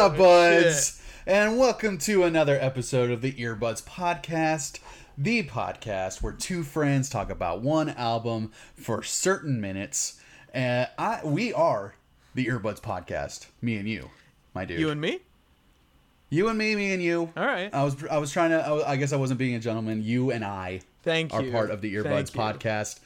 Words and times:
Up, 0.00 0.14
oh, 0.14 0.16
buds? 0.16 1.02
And 1.26 1.58
welcome 1.58 1.98
to 1.98 2.22
another 2.24 2.56
episode 2.58 3.10
of 3.10 3.20
the 3.20 3.32
Earbuds 3.32 3.82
Podcast, 3.82 4.78
the 5.18 5.42
podcast 5.42 6.22
where 6.22 6.32
two 6.32 6.62
friends 6.62 7.10
talk 7.10 7.28
about 7.28 7.60
one 7.60 7.90
album 7.90 8.50
for 8.74 9.02
certain 9.02 9.60
minutes. 9.60 10.18
And 10.54 10.88
I, 10.98 11.20
we 11.22 11.52
are 11.52 11.96
the 12.34 12.46
Earbuds 12.46 12.80
Podcast, 12.80 13.46
me 13.60 13.76
and 13.76 13.86
you, 13.86 14.08
my 14.54 14.64
dude. 14.64 14.80
You 14.80 14.88
and 14.88 15.00
me? 15.02 15.20
You 16.30 16.48
and 16.48 16.56
me, 16.56 16.74
me 16.76 16.92
and 16.94 17.02
you. 17.02 17.30
All 17.36 17.44
right. 17.44 17.68
I 17.74 17.84
was, 17.84 18.02
I 18.10 18.16
was 18.16 18.32
trying 18.32 18.50
to. 18.50 18.66
I, 18.66 18.70
was- 18.70 18.84
I 18.84 18.96
guess 18.96 19.12
I 19.12 19.16
wasn't 19.16 19.38
being 19.38 19.54
a 19.54 19.60
gentleman. 19.60 20.02
You 20.02 20.30
and 20.30 20.42
I 20.44 20.80
Thank 21.02 21.34
are 21.34 21.42
you. 21.42 21.52
part 21.52 21.70
of 21.70 21.82
the 21.82 21.94
Earbuds 21.94 22.30
Thank 22.30 22.34
you. 22.34 22.40
podcast. 22.40 23.00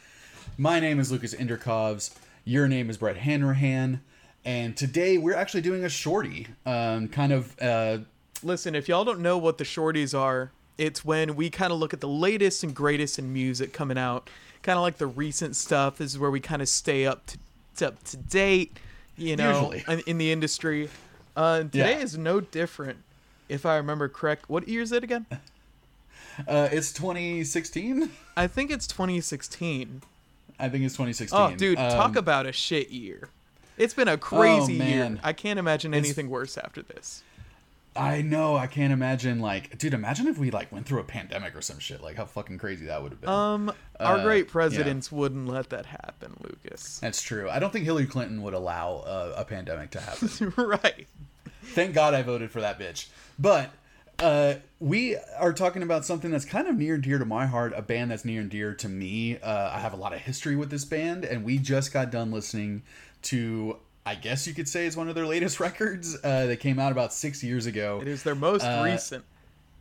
My 0.56 0.78
name 0.78 1.00
is 1.00 1.10
Lucas 1.10 1.34
Inderkovs. 1.34 2.14
Your 2.44 2.68
name 2.68 2.88
is 2.88 2.98
Brett 2.98 3.16
Hanrahan. 3.16 4.00
And 4.44 4.76
today 4.76 5.16
we're 5.18 5.34
actually 5.36 5.62
doing 5.62 5.84
a 5.84 5.88
shorty, 5.88 6.46
um, 6.66 7.08
kind 7.08 7.32
of. 7.32 7.56
Uh, 7.60 7.98
Listen, 8.42 8.74
if 8.74 8.88
y'all 8.88 9.04
don't 9.04 9.20
know 9.20 9.38
what 9.38 9.56
the 9.58 9.64
shorties 9.64 10.18
are, 10.18 10.50
it's 10.76 11.02
when 11.04 11.34
we 11.34 11.48
kind 11.48 11.72
of 11.72 11.78
look 11.78 11.94
at 11.94 12.00
the 12.00 12.08
latest 12.08 12.62
and 12.62 12.74
greatest 12.74 13.18
in 13.18 13.32
music 13.32 13.72
coming 13.72 13.96
out, 13.96 14.28
kind 14.62 14.76
of 14.76 14.82
like 14.82 14.98
the 14.98 15.06
recent 15.06 15.56
stuff. 15.56 15.96
This 15.96 16.12
is 16.12 16.18
where 16.18 16.30
we 16.30 16.40
kind 16.40 16.60
of 16.60 16.68
stay 16.68 17.06
up 17.06 17.22
to, 17.76 17.86
up 17.88 18.02
to 18.04 18.16
date, 18.18 18.76
you 19.16 19.34
know, 19.36 19.72
in, 19.88 20.00
in 20.00 20.18
the 20.18 20.30
industry. 20.30 20.90
Uh, 21.34 21.60
today 21.60 21.92
Yeah. 21.92 22.00
is 22.00 22.18
no 22.18 22.40
different, 22.40 22.98
if 23.48 23.64
I 23.64 23.76
remember 23.76 24.08
correct. 24.10 24.50
What 24.50 24.68
year 24.68 24.82
is 24.82 24.92
it 24.92 25.02
again? 25.02 25.24
uh, 26.46 26.68
it's 26.70 26.92
2016. 26.92 28.10
I 28.36 28.46
think 28.46 28.70
it's 28.70 28.86
2016. 28.86 30.02
I 30.58 30.68
think 30.68 30.84
it's 30.84 30.94
2016. 30.94 31.38
Oh, 31.40 31.56
dude, 31.56 31.78
talk 31.78 32.10
Um, 32.10 32.16
about 32.18 32.44
a 32.46 32.52
shit 32.52 32.90
year. 32.90 33.28
It's 33.76 33.94
been 33.94 34.08
a 34.08 34.16
crazy 34.18 34.74
year. 34.74 34.84
man. 34.84 35.20
I 35.22 35.32
can't 35.32 35.58
imagine 35.58 35.92
It's- 35.94 36.04
anything 36.06 36.28
worse 36.30 36.56
after 36.58 36.82
this. 36.82 37.22
I 37.96 38.22
know. 38.22 38.56
I 38.56 38.66
can't 38.66 38.92
imagine. 38.92 39.38
Like, 39.38 39.78
dude, 39.78 39.94
imagine 39.94 40.26
if 40.26 40.36
we 40.36 40.50
like 40.50 40.72
went 40.72 40.84
through 40.84 40.98
a 40.98 41.04
pandemic 41.04 41.54
or 41.54 41.62
some 41.62 41.78
shit. 41.78 42.02
Like, 42.02 42.16
how 42.16 42.24
fucking 42.24 42.58
crazy 42.58 42.86
that 42.86 43.00
would 43.00 43.12
have 43.12 43.20
been. 43.20 43.30
Um, 43.30 43.72
our 44.00 44.18
Uh, 44.18 44.22
great 44.24 44.46
yeah. 44.46 44.50
presidents 44.50 45.12
wouldn't 45.12 45.46
let 45.46 45.70
that 45.70 45.86
happen, 45.86 46.34
Lucas. 46.42 46.98
That's 46.98 47.22
true. 47.22 47.48
I 47.48 47.60
don't 47.60 47.72
think 47.72 47.84
Hillary 47.84 48.06
Clinton 48.06 48.42
would 48.42 48.52
allow 48.54 49.04
a, 49.06 49.42
a 49.42 49.44
pandemic 49.44 49.90
to 49.92 50.00
happen. 50.00 50.52
right. 50.56 51.06
Thank 51.62 51.94
God 51.94 52.14
I 52.14 52.22
voted 52.22 52.50
for 52.50 52.60
that 52.60 52.80
bitch. 52.80 53.06
But 53.38 53.70
uh, 54.18 54.54
we 54.80 55.16
are 55.38 55.52
talking 55.52 55.82
about 55.84 56.04
something 56.04 56.32
that's 56.32 56.44
kind 56.44 56.66
of 56.66 56.76
near 56.76 56.94
and 56.94 57.02
dear 57.02 57.18
to 57.20 57.24
my 57.24 57.46
heart, 57.46 57.72
a 57.76 57.82
band 57.82 58.10
that's 58.10 58.24
near 58.24 58.40
and 58.40 58.50
dear 58.50 58.74
to 58.74 58.88
me. 58.88 59.38
Uh, 59.38 59.70
I 59.72 59.78
have 59.78 59.92
a 59.92 59.96
lot 59.96 60.12
of 60.12 60.18
history 60.20 60.56
with 60.56 60.70
this 60.70 60.84
band, 60.84 61.24
and 61.24 61.44
we 61.44 61.58
just 61.58 61.92
got 61.92 62.10
done 62.10 62.32
listening 62.32 62.82
to, 63.24 63.76
I 64.06 64.14
guess 64.14 64.46
you 64.46 64.54
could 64.54 64.68
say, 64.68 64.86
is 64.86 64.96
one 64.96 65.08
of 65.08 65.14
their 65.14 65.26
latest 65.26 65.60
records 65.68 66.16
uh, 66.22 66.46
that 66.46 66.60
came 66.60 66.78
out 66.78 66.92
about 66.92 67.12
six 67.12 67.42
years 67.42 67.66
ago. 67.66 67.98
It 68.00 68.08
is 68.08 68.22
their 68.22 68.34
most 68.34 68.62
Uh, 68.64 68.82
recent, 68.84 69.24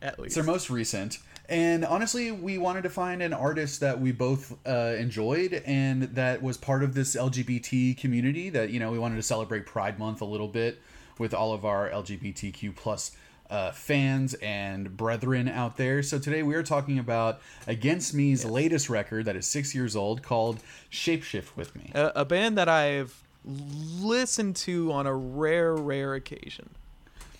at 0.01 0.19
least. 0.19 0.27
It's 0.27 0.35
their 0.35 0.43
most 0.43 0.69
recent. 0.69 1.19
And 1.49 1.83
honestly, 1.83 2.31
we 2.31 2.57
wanted 2.57 2.83
to 2.83 2.89
find 2.89 3.21
an 3.21 3.33
artist 3.33 3.81
that 3.81 3.99
we 3.99 4.13
both 4.13 4.55
uh, 4.65 4.95
enjoyed 4.97 5.61
and 5.65 6.03
that 6.15 6.41
was 6.41 6.57
part 6.57 6.83
of 6.83 6.93
this 6.93 7.15
LGBT 7.17 7.97
community. 7.97 8.49
That 8.49 8.69
you 8.69 8.79
know, 8.79 8.91
we 8.91 8.97
wanted 8.97 9.17
to 9.17 9.23
celebrate 9.23 9.65
Pride 9.65 9.99
Month 9.99 10.21
a 10.21 10.25
little 10.25 10.47
bit 10.47 10.81
with 11.19 11.33
all 11.33 11.53
of 11.53 11.65
our 11.65 11.89
LGBTQ 11.89 12.75
plus 12.77 13.11
uh, 13.49 13.71
fans 13.71 14.33
and 14.35 14.95
brethren 14.95 15.47
out 15.49 15.75
there. 15.77 16.01
So 16.01 16.17
today 16.17 16.43
we 16.43 16.55
are 16.55 16.63
talking 16.63 16.97
about 16.97 17.41
Against 17.67 18.13
Me's 18.13 18.45
latest 18.45 18.89
record 18.89 19.25
that 19.25 19.35
is 19.35 19.45
six 19.45 19.75
years 19.75 19.95
old, 19.97 20.23
called 20.23 20.59
Shapeshift 20.89 21.55
with 21.57 21.75
Me. 21.75 21.91
a, 21.93 22.11
a 22.15 22.25
band 22.25 22.57
that 22.57 22.69
I've 22.69 23.21
listened 23.45 24.55
to 24.57 24.91
on 24.91 25.05
a 25.07 25.13
rare, 25.15 25.75
rare 25.75 26.13
occasion. 26.15 26.69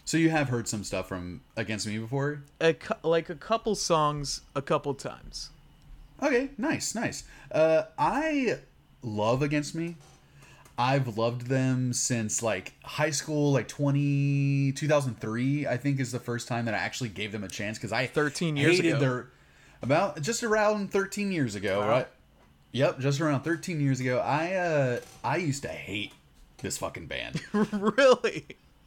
So 0.05 0.17
you 0.17 0.29
have 0.31 0.49
heard 0.49 0.67
some 0.67 0.83
stuff 0.83 1.07
from 1.07 1.41
Against 1.55 1.87
Me 1.87 1.97
before? 1.97 2.43
A 2.59 2.73
cou- 2.73 2.95
like 3.07 3.29
a 3.29 3.35
couple 3.35 3.73
songs, 3.75 4.41
a 4.55 4.61
couple 4.61 4.93
times. 4.93 5.49
Okay, 6.21 6.49
nice, 6.57 6.93
nice. 6.93 7.23
Uh, 7.51 7.83
I 7.97 8.59
love 9.01 9.41
Against 9.41 9.75
Me. 9.75 9.95
I've 10.77 11.17
loved 11.17 11.47
them 11.47 11.93
since 11.93 12.41
like 12.41 12.73
high 12.83 13.11
school, 13.11 13.51
like 13.53 13.67
20, 13.67 14.71
2003, 14.73 15.67
I 15.67 15.77
think 15.77 15.99
is 15.99 16.11
the 16.11 16.19
first 16.19 16.47
time 16.47 16.65
that 16.65 16.73
I 16.73 16.77
actually 16.77 17.09
gave 17.09 17.31
them 17.31 17.43
a 17.43 17.47
chance 17.47 17.77
because 17.77 17.91
I 17.93 18.07
13 18.07 18.57
years 18.57 18.77
hated 18.77 18.89
ago. 18.95 18.99
their 18.99 19.27
about 19.83 20.21
just 20.21 20.43
around 20.43 20.91
13 20.91 21.31
years 21.31 21.55
ago, 21.55 21.81
Wow. 21.81 21.89
right? 21.89 22.07
Yep, 22.73 22.99
just 22.99 23.21
around 23.21 23.43
13 23.43 23.79
years 23.79 23.99
ago. 23.99 24.19
I 24.19 24.53
uh 24.53 24.99
I 25.23 25.37
used 25.37 25.61
to 25.63 25.69
hate 25.69 26.11
this 26.57 26.77
fucking 26.77 27.05
band. 27.05 27.41
really? 27.53 28.45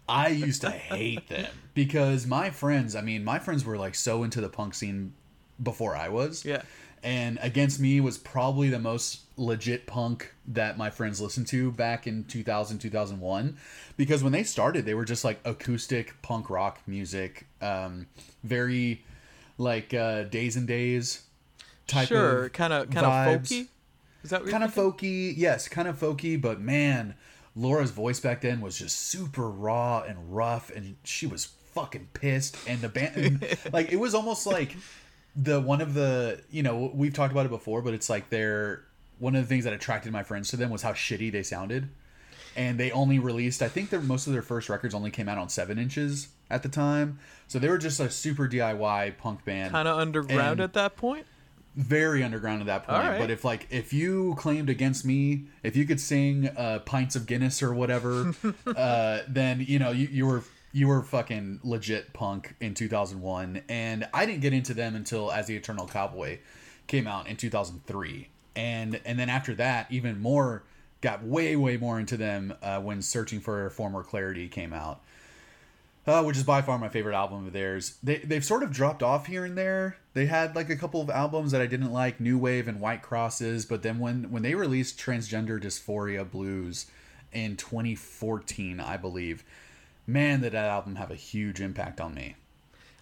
I 0.08 0.28
used 0.28 0.60
to 0.60 0.70
hate 0.70 1.28
them 1.28 1.50
because 1.74 2.26
my 2.26 2.50
friends, 2.50 2.94
I 2.94 3.00
mean, 3.00 3.24
my 3.24 3.38
friends 3.38 3.64
were 3.64 3.76
like 3.76 3.94
so 3.94 4.22
into 4.22 4.40
the 4.40 4.48
punk 4.48 4.74
scene 4.74 5.14
before 5.62 5.96
I 5.96 6.08
was. 6.08 6.44
Yeah. 6.44 6.62
And 7.02 7.38
Against 7.40 7.78
Me 7.78 8.00
was 8.00 8.18
probably 8.18 8.68
the 8.68 8.78
most 8.78 9.20
legit 9.36 9.86
punk 9.86 10.32
that 10.48 10.76
my 10.76 10.90
friends 10.90 11.20
listened 11.20 11.46
to 11.48 11.70
back 11.70 12.06
in 12.06 12.24
2000, 12.24 12.78
2001. 12.78 13.56
Because 13.96 14.24
when 14.24 14.32
they 14.32 14.42
started, 14.42 14.84
they 14.84 14.94
were 14.94 15.04
just 15.04 15.24
like 15.24 15.38
acoustic 15.44 16.20
punk 16.22 16.50
rock 16.50 16.80
music. 16.86 17.46
Um, 17.60 18.06
very 18.42 19.04
like 19.58 19.94
uh, 19.94 20.24
Days 20.24 20.56
and 20.56 20.66
Days 20.66 21.22
type 21.86 22.08
Sure, 22.08 22.46
of 22.46 22.52
kind 22.52 22.72
of, 22.72 22.90
kind 22.90 23.06
of 23.06 23.12
folky. 23.12 23.68
Is 24.26 24.30
that 24.30 24.46
kind 24.46 24.64
of 24.64 24.74
folky 24.74 25.32
yes 25.36 25.68
kind 25.68 25.86
of 25.86 25.98
folky 26.00 26.40
but 26.40 26.60
man 26.60 27.14
laura's 27.54 27.92
voice 27.92 28.18
back 28.20 28.40
then 28.40 28.60
was 28.60 28.76
just 28.78 28.98
super 28.98 29.48
raw 29.48 30.02
and 30.02 30.34
rough 30.34 30.70
and 30.74 30.96
she 31.04 31.26
was 31.28 31.46
fucking 31.74 32.08
pissed 32.12 32.56
and 32.66 32.80
the 32.80 32.88
band 32.88 33.46
like 33.72 33.92
it 33.92 33.96
was 33.96 34.14
almost 34.14 34.46
like 34.46 34.76
the 35.36 35.60
one 35.60 35.80
of 35.80 35.94
the 35.94 36.42
you 36.50 36.62
know 36.62 36.90
we've 36.92 37.14
talked 37.14 37.30
about 37.30 37.46
it 37.46 37.50
before 37.50 37.82
but 37.82 37.94
it's 37.94 38.10
like 38.10 38.28
they're 38.30 38.82
one 39.20 39.36
of 39.36 39.42
the 39.42 39.46
things 39.48 39.62
that 39.64 39.72
attracted 39.72 40.10
my 40.12 40.22
friends 40.24 40.48
to 40.48 40.56
them 40.56 40.70
was 40.70 40.82
how 40.82 40.92
shitty 40.92 41.30
they 41.30 41.42
sounded 41.44 41.88
and 42.56 42.80
they 42.80 42.90
only 42.90 43.18
released 43.18 43.62
i 43.62 43.68
think 43.68 43.90
their 43.90 44.00
most 44.00 44.26
of 44.26 44.32
their 44.32 44.42
first 44.42 44.68
records 44.68 44.92
only 44.94 45.10
came 45.10 45.28
out 45.28 45.38
on 45.38 45.48
seven 45.48 45.78
inches 45.78 46.28
at 46.50 46.62
the 46.64 46.68
time 46.68 47.18
so 47.46 47.58
they 47.60 47.68
were 47.68 47.78
just 47.78 48.00
a 48.00 48.10
super 48.10 48.48
diy 48.48 49.16
punk 49.18 49.44
band 49.44 49.70
Kind 49.72 49.86
of 49.86 49.96
underground 49.98 50.40
And- 50.52 50.60
at 50.62 50.72
that 50.72 50.96
point. 50.96 51.26
Very 51.76 52.22
underground 52.24 52.62
at 52.62 52.66
that 52.66 52.86
point. 52.86 53.06
Right. 53.06 53.18
But 53.18 53.30
if 53.30 53.44
like 53.44 53.66
if 53.70 53.92
you 53.92 54.34
claimed 54.38 54.70
against 54.70 55.04
me, 55.04 55.44
if 55.62 55.76
you 55.76 55.84
could 55.84 56.00
sing 56.00 56.48
uh, 56.56 56.80
pints 56.80 57.14
of 57.14 57.26
Guinness 57.26 57.62
or 57.62 57.74
whatever, 57.74 58.34
uh, 58.66 59.20
then 59.28 59.64
you 59.66 59.78
know 59.78 59.90
you, 59.90 60.08
you 60.10 60.26
were 60.26 60.42
you 60.76 60.88
were 60.88 61.02
fucking 61.02 61.60
legit 61.62 62.12
punk 62.12 62.54
in 62.60 62.74
2001. 62.74 63.62
And 63.68 64.06
I 64.12 64.26
didn't 64.26 64.42
get 64.42 64.52
into 64.52 64.74
them 64.74 64.94
until 64.94 65.32
As 65.32 65.46
the 65.46 65.56
Eternal 65.56 65.86
Cowboy 65.86 66.38
came 66.86 67.06
out 67.06 67.28
in 67.28 67.36
2003. 67.36 68.28
And 68.54 69.00
and 69.04 69.18
then 69.18 69.28
after 69.28 69.54
that, 69.54 69.86
even 69.90 70.20
more 70.20 70.64
got 71.00 71.22
way 71.22 71.56
way 71.56 71.76
more 71.76 71.98
into 72.00 72.16
them 72.16 72.54
uh, 72.62 72.80
when 72.80 73.00
Searching 73.02 73.40
for 73.40 73.70
Former 73.70 74.02
Clarity 74.02 74.48
came 74.48 74.72
out 74.72 75.02
uh, 76.06 76.22
which 76.22 76.36
is 76.36 76.44
by 76.44 76.62
far 76.62 76.78
my 76.78 76.88
favorite 76.88 77.16
album 77.16 77.46
of 77.46 77.52
theirs. 77.52 77.98
They 78.02 78.18
they've 78.18 78.44
sort 78.44 78.62
of 78.62 78.70
dropped 78.70 79.02
off 79.02 79.26
here 79.26 79.44
and 79.44 79.56
there. 79.56 79.96
They 80.14 80.26
had 80.26 80.54
like 80.54 80.70
a 80.70 80.76
couple 80.76 81.00
of 81.00 81.10
albums 81.10 81.52
that 81.52 81.60
I 81.60 81.66
didn't 81.66 81.92
like, 81.92 82.20
New 82.20 82.38
Wave 82.38 82.68
and 82.68 82.80
White 82.80 83.02
Crosses, 83.02 83.64
but 83.64 83.82
then 83.82 83.98
when 83.98 84.30
when 84.30 84.42
they 84.42 84.54
released 84.54 84.98
Transgender 84.98 85.60
Dysphoria 85.60 86.28
Blues 86.28 86.86
in 87.32 87.56
2014, 87.56 88.80
I 88.80 88.96
believe, 88.96 89.44
man, 90.06 90.40
did 90.40 90.52
that 90.52 90.68
album 90.68 90.96
have 90.96 91.10
a 91.10 91.16
huge 91.16 91.60
impact 91.60 92.00
on 92.00 92.14
me. 92.14 92.36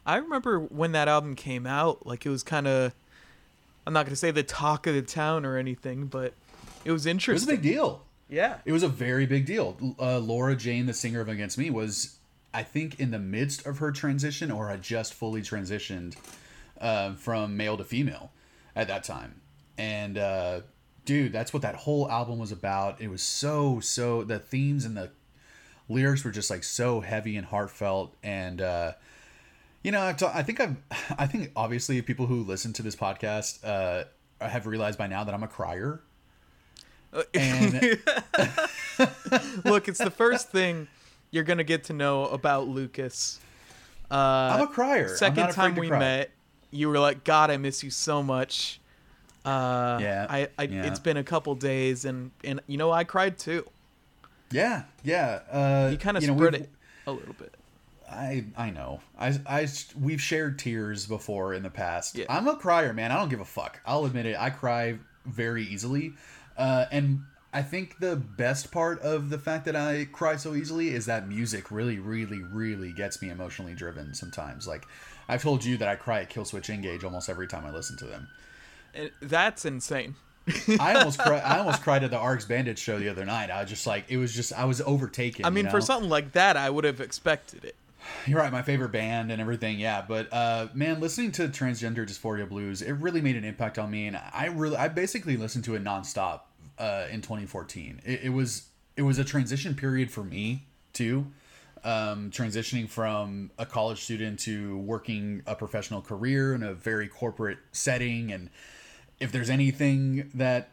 I 0.07 0.17
remember 0.17 0.59
when 0.59 0.93
that 0.93 1.09
album 1.09 1.35
came 1.35 1.67
out, 1.67 2.07
like 2.07 2.27
it 2.27 2.31
was 2.31 2.43
kind 2.43 2.67
of, 2.67 2.93
I'm 3.87 3.93
not 3.93 4.07
gonna 4.07 4.17
say 4.17 4.31
the 4.31 4.43
talk 4.43 4.87
of 4.87 4.95
the 4.95 5.03
town 5.03 5.45
or 5.45 5.57
anything, 5.57 6.07
but 6.07 6.33
it 6.85 6.93
was 6.93 7.07
interesting. 7.07 7.49
It 7.49 7.53
was 7.53 7.59
a 7.59 7.63
big 7.63 7.63
deal. 7.63 8.03
Yeah. 8.29 8.59
It 8.65 8.73
was 8.73 8.83
a 8.83 8.89
very 8.89 9.27
big 9.27 9.47
deal. 9.47 9.77
Uh, 9.99 10.19
Laura 10.19 10.57
Jane, 10.57 10.87
the 10.87 10.95
singer 10.95 11.21
of 11.21 11.29
Against 11.29 11.59
Me, 11.59 11.71
was 11.71 12.14
I 12.55 12.63
think 12.63 13.01
in 13.01 13.11
the 13.11 13.19
midst 13.19 13.67
of 13.67 13.79
her 13.79 13.93
transition 13.93 14.51
or 14.51 14.69
had 14.69 14.83
just 14.83 15.13
fully 15.13 15.43
transitioned 15.43 16.17
uh, 16.81 17.15
from 17.15 17.57
male 17.57 17.77
to 17.77 17.85
female 17.85 18.31
at 18.75 18.89
that 18.89 19.05
time. 19.05 19.41
And 19.77 20.17
uh, 20.17 20.61
dude, 21.05 21.33
that's 21.33 21.53
what 21.53 21.63
that 21.63 21.75
whole 21.75 22.11
album 22.11 22.39
was 22.39 22.53
about. 22.53 23.01
It 23.01 23.09
was 23.09 23.23
so 23.23 23.81
so 23.81 24.25
the 24.25 24.39
themes 24.39 24.85
and 24.85 24.97
the 24.97 25.11
lyrics 25.89 26.25
were 26.25 26.31
just 26.31 26.49
like 26.51 26.65
so 26.65 27.01
heavy 27.01 27.37
and 27.37 27.47
heartfelt 27.47 28.15
and 28.23 28.63
uh 28.63 28.93
you 29.83 29.93
know 29.93 30.01
I've 30.01 30.17
ta- 30.17 30.33
i 30.35 30.43
think 30.43 30.59
i've 30.59 30.77
i 31.19 31.27
think 31.27 31.51
obviously 31.55 32.01
people 32.01 32.25
who 32.25 32.43
listen 32.43 32.73
to 32.73 32.83
this 32.83 32.97
podcast 32.97 33.59
uh 33.63 34.05
have 34.41 34.67
realized 34.67 34.99
by 34.99 35.09
now 35.09 35.25
that 35.25 35.35
i'm 35.35 35.43
a 35.43 35.47
crier 35.47 36.01
and 37.35 38.01
Look, 39.65 39.89
it's 39.89 39.99
the 39.99 40.13
first 40.15 40.51
thing 40.51 40.89
you're 41.35 41.45
gonna 41.45 41.65
get 41.65 41.85
to 41.85 41.93
know 41.93 42.27
about 42.27 42.69
Lucas. 42.69 43.41
Uh, 44.11 44.15
i'm 44.15 44.61
a 44.63 44.67
crier 44.69 45.09
second 45.17 45.51
time 45.53 45.75
we 45.75 45.91
met, 45.91 46.31
you 46.71 46.89
were 46.89 46.99
like, 47.01 47.25
"God, 47.25 47.51
I 47.51 47.57
miss 47.57 47.83
you 47.83 47.91
so 47.91 48.23
much." 48.23 48.81
Uh, 49.45 49.99
Yeah, 50.01 50.27
I, 50.31 50.49
I 50.59 50.63
yeah. 50.63 50.85
it's 50.87 51.01
been 51.01 51.17
a 51.17 51.25
couple 51.25 51.55
days, 51.57 52.05
and 52.05 52.31
and 52.45 52.61
you 52.67 52.77
know 52.79 52.91
I 52.93 53.05
cried 53.05 53.37
too. 53.39 53.67
yeah 54.53 54.85
yeah 55.03 55.41
uh 55.51 55.89
You 55.91 55.99
kind 55.99 56.17
of 56.17 56.23
know, 56.27 56.37
spread 56.37 56.53
we've- 56.53 56.65
it 56.65 56.71
a 57.07 57.13
little 57.13 57.35
bit. 57.35 57.55
I 58.11 58.45
I 58.57 58.71
know. 58.71 59.01
I 59.19 59.29
I 59.47 59.67
we've 60.01 60.21
shared 60.21 60.59
tears 60.59 61.07
before 61.07 61.53
in 61.55 61.63
the 61.65 61.71
past. 61.71 62.17
Yeah. 62.17 62.27
I'm 62.29 62.47
a 62.47 62.55
crier, 62.57 62.93
man. 62.93 63.11
I 63.11 63.17
don't 63.17 63.29
give 63.31 63.41
a 63.41 63.45
fuck. 63.45 63.81
I'll 63.85 64.05
admit 64.05 64.27
it. 64.27 64.37
I 64.39 64.51
cry 64.51 64.99
very 65.27 65.65
easily, 65.65 66.13
uh, 66.57 66.85
and 66.93 67.25
I 67.55 67.63
think 67.63 68.01
the 68.01 68.17
best 68.17 68.73
part 68.73 69.01
of 69.01 69.31
the 69.31 69.39
fact 69.39 69.65
that 69.67 69.77
I 69.77 70.09
cry 70.11 70.35
so 70.35 70.55
easily 70.55 70.89
is 70.89 71.07
that 71.07 71.29
music 71.29 71.71
really, 71.71 72.01
really, 72.01 72.43
really 72.43 72.93
gets 72.93 73.23
me 73.23 73.31
emotionally 73.31 73.75
driven. 73.75 74.13
Sometimes, 74.13 74.67
like 74.67 74.85
I've 75.29 75.41
told 75.41 75.65
you 75.65 75.77
that 75.77 75.87
I 75.87 75.95
cry 75.95 76.23
at 76.23 76.31
Killswitch 76.31 76.69
Engage 76.69 77.05
almost 77.05 77.29
every 77.29 77.47
time 77.47 77.65
I 77.65 77.71
listen 77.71 77.97
to 77.99 78.07
them. 78.07 78.27
And 78.93 79.13
that's 79.23 79.65
insane. 79.65 80.17
I 80.81 80.95
almost 80.95 81.21
cried. 81.21 81.43
I 81.43 81.59
almost 81.59 81.83
cried 81.85 82.03
at 82.03 82.11
the 82.11 82.19
Arcs 82.19 82.45
Bandit 82.45 82.77
show 82.77 82.99
the 82.99 83.09
other 83.09 83.25
night. 83.25 83.51
I 83.51 83.61
was 83.61 83.71
just 83.71 83.87
like, 83.87 84.07
it 84.09 84.17
was 84.17 84.35
just 84.35 84.53
I 84.53 84.65
was 84.65 84.81
overtaken. 84.81 85.45
I 85.45 85.51
mean, 85.51 85.67
you 85.67 85.71
for 85.71 85.81
something 85.81 86.11
like 86.11 86.33
that, 86.33 86.57
I 86.57 86.69
would 86.69 86.85
have 86.85 87.01
expected 87.01 87.65
it. 87.65 87.77
You're 88.27 88.41
right, 88.41 88.53
my 88.53 88.63
favorite 88.63 88.91
band 88.91 89.31
and 89.31 89.41
everything, 89.41 89.79
yeah. 89.79 90.05
But 90.07 90.31
uh, 90.33 90.69
man, 90.75 91.01
listening 91.01 91.33
to 91.33 91.49
Transgender 91.49 92.07
Dysphoria 92.07 92.49
Blues, 92.49 92.83
it 92.83 92.93
really 92.93 93.21
made 93.23 93.37
an 93.37 93.45
impact 93.45 93.79
on 93.79 93.91
me, 93.91 94.09
and 94.09 94.17
I 94.17 94.47
really, 94.47 94.77
I 94.77 94.89
basically 94.89 95.37
listened 95.37 95.65
to 95.65 95.75
it 95.77 95.85
nonstop 95.85 96.41
uh, 96.79 97.07
in 97.11 97.23
2014. 97.23 98.01
It, 98.05 98.25
it 98.25 98.29
was, 98.31 98.69
it 98.97 99.03
was 99.03 99.19
a 99.19 99.25
transition 99.25 99.75
period 99.75 100.11
for 100.11 100.25
me 100.25 100.67
too, 100.93 101.27
um, 101.83 102.31
transitioning 102.31 102.89
from 102.89 103.51
a 103.59 103.67
college 103.67 104.03
student 104.03 104.39
to 104.41 104.79
working 104.79 105.43
a 105.47 105.55
professional 105.55 106.01
career 106.01 106.55
in 106.55 106.63
a 106.63 106.75
very 106.75 107.09
corporate 107.09 107.59
setting, 107.73 108.33
and 108.33 108.51
if 109.21 109.33
there's 109.33 109.51
anything 109.51 110.31
that 110.35 110.71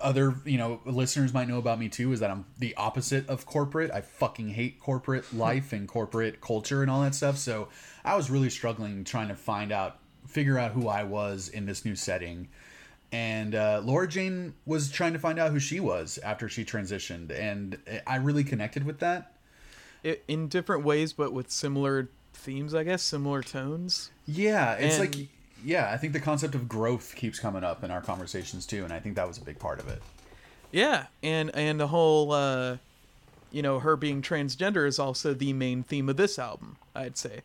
other 0.00 0.34
you 0.44 0.58
know 0.58 0.80
listeners 0.84 1.32
might 1.32 1.48
know 1.48 1.58
about 1.58 1.78
me 1.78 1.88
too 1.88 2.12
is 2.12 2.20
that 2.20 2.30
I'm 2.30 2.44
the 2.58 2.74
opposite 2.76 3.28
of 3.28 3.46
corporate. 3.46 3.90
I 3.90 4.00
fucking 4.02 4.50
hate 4.50 4.80
corporate 4.80 5.32
life 5.34 5.72
and 5.72 5.88
corporate 5.88 6.40
culture 6.40 6.82
and 6.82 6.90
all 6.90 7.02
that 7.02 7.14
stuff. 7.14 7.38
So 7.38 7.68
I 8.04 8.16
was 8.16 8.30
really 8.30 8.50
struggling 8.50 9.04
trying 9.04 9.28
to 9.28 9.34
find 9.34 9.72
out, 9.72 9.98
figure 10.26 10.58
out 10.58 10.72
who 10.72 10.88
I 10.88 11.04
was 11.04 11.48
in 11.48 11.66
this 11.66 11.84
new 11.84 11.96
setting. 11.96 12.48
And 13.12 13.54
uh, 13.54 13.80
Laura 13.84 14.08
Jane 14.08 14.54
was 14.66 14.90
trying 14.90 15.12
to 15.12 15.18
find 15.18 15.38
out 15.38 15.52
who 15.52 15.58
she 15.60 15.78
was 15.80 16.18
after 16.24 16.48
she 16.48 16.64
transitioned, 16.64 17.30
and 17.38 17.78
I 18.06 18.16
really 18.16 18.44
connected 18.44 18.84
with 18.84 18.98
that. 18.98 19.32
it. 20.02 20.24
In 20.28 20.48
different 20.48 20.84
ways, 20.84 21.12
but 21.12 21.32
with 21.32 21.50
similar 21.50 22.08
themes, 22.34 22.74
I 22.74 22.84
guess, 22.84 23.02
similar 23.02 23.42
tones. 23.42 24.10
Yeah, 24.26 24.74
it's 24.74 24.98
And- 24.98 25.14
like 25.16 25.28
yeah, 25.64 25.90
I 25.90 25.96
think 25.96 26.12
the 26.12 26.20
concept 26.20 26.54
of 26.54 26.68
growth 26.68 27.14
keeps 27.16 27.38
coming 27.38 27.64
up 27.64 27.82
in 27.82 27.90
our 27.90 28.00
conversations 28.02 28.66
too, 28.66 28.84
and 28.84 28.92
I 28.92 29.00
think 29.00 29.16
that 29.16 29.26
was 29.26 29.38
a 29.38 29.40
big 29.40 29.58
part 29.58 29.80
of 29.80 29.88
it. 29.88 30.02
Yeah, 30.70 31.06
and 31.22 31.50
and 31.54 31.80
the 31.80 31.86
whole, 31.88 32.32
uh, 32.32 32.76
you 33.50 33.62
know, 33.62 33.78
her 33.78 33.96
being 33.96 34.20
transgender 34.20 34.86
is 34.86 34.98
also 34.98 35.32
the 35.32 35.52
main 35.52 35.82
theme 35.82 36.08
of 36.08 36.16
this 36.16 36.38
album. 36.38 36.76
I'd 36.94 37.16
say, 37.16 37.40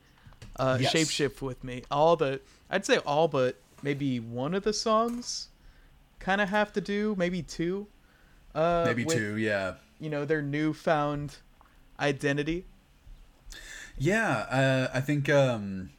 uh, 0.57 0.77
Yes. 0.81 0.93
shapeshift 0.93 1.41
with 1.41 1.63
me. 1.63 1.83
All 1.89 2.15
the, 2.15 2.41
I'd 2.69 2.85
say 2.85 2.97
all 2.97 3.27
but 3.27 3.55
maybe 3.81 4.19
one 4.19 4.53
of 4.53 4.63
the 4.63 4.73
songs, 4.73 5.47
kind 6.21 6.39
of 6.39 6.49
have 6.49 6.71
to 6.73 6.81
do 6.81 7.15
maybe 7.17 7.41
two. 7.41 7.87
Uh, 8.55 8.83
Maybe 8.85 9.05
with, 9.05 9.15
two, 9.15 9.37
yeah. 9.37 9.75
You 9.99 10.09
know, 10.09 10.25
their 10.25 10.41
newfound 10.41 11.37
identity. 11.99 12.65
Yeah, 13.97 14.29
uh, 14.29 14.87
I 14.93 15.01
think 15.01 15.29
um, 15.29 15.89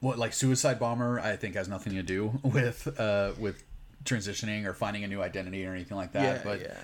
what 0.00 0.18
like 0.18 0.32
suicide 0.32 0.78
bomber. 0.78 1.20
I 1.20 1.36
think 1.36 1.54
has 1.54 1.68
nothing 1.68 1.94
to 1.94 2.02
do 2.02 2.38
with 2.42 2.88
uh, 2.98 3.32
with 3.38 3.62
transitioning 4.04 4.66
or 4.66 4.74
finding 4.74 5.04
a 5.04 5.08
new 5.08 5.22
identity 5.22 5.64
or 5.64 5.72
anything 5.72 5.96
like 5.96 6.12
that. 6.12 6.22
yeah, 6.22 6.40
but 6.44 6.60
yeah. 6.60 6.74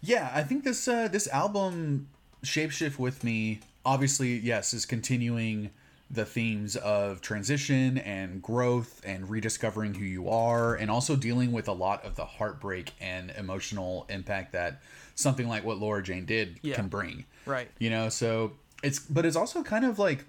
yeah, 0.00 0.30
I 0.34 0.42
think 0.42 0.64
this 0.64 0.86
uh, 0.86 1.08
this 1.08 1.28
album 1.28 2.08
shapeshift 2.44 2.98
with 2.98 3.24
me. 3.24 3.60
Obviously, 3.84 4.36
yes, 4.36 4.74
is 4.74 4.84
continuing 4.84 5.70
the 6.10 6.24
themes 6.24 6.74
of 6.76 7.20
transition 7.20 7.96
and 7.98 8.42
growth 8.42 9.00
and 9.04 9.30
rediscovering 9.30 9.94
who 9.94 10.04
you 10.04 10.28
are, 10.28 10.74
and 10.74 10.90
also 10.90 11.14
dealing 11.14 11.52
with 11.52 11.68
a 11.68 11.72
lot 11.72 12.04
of 12.04 12.16
the 12.16 12.24
heartbreak 12.24 12.92
and 13.00 13.30
emotional 13.38 14.06
impact 14.08 14.52
that 14.52 14.80
something 15.14 15.48
like 15.48 15.64
what 15.64 15.78
Laura 15.78 16.02
Jane 16.02 16.24
did 16.24 16.58
Yeah. 16.62 16.74
can 16.74 16.88
bring 16.88 17.26
Right. 17.46 17.70
you 17.78 17.90
know 17.90 18.08
so 18.08 18.52
it's 18.82 18.98
but 18.98 19.24
it's 19.26 19.36
also 19.36 19.62
kind 19.62 19.84
of 19.84 19.98
like 19.98 20.24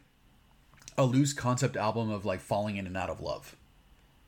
a 0.98 1.06
loose 1.06 1.34
concept 1.34 1.76
album 1.78 2.10
of 2.12 2.26
like 2.26 2.42
falling 2.42 2.76
in 2.78 2.86
and 2.86 2.98
out 2.98 3.10
of 3.10 3.22
love 3.22 3.56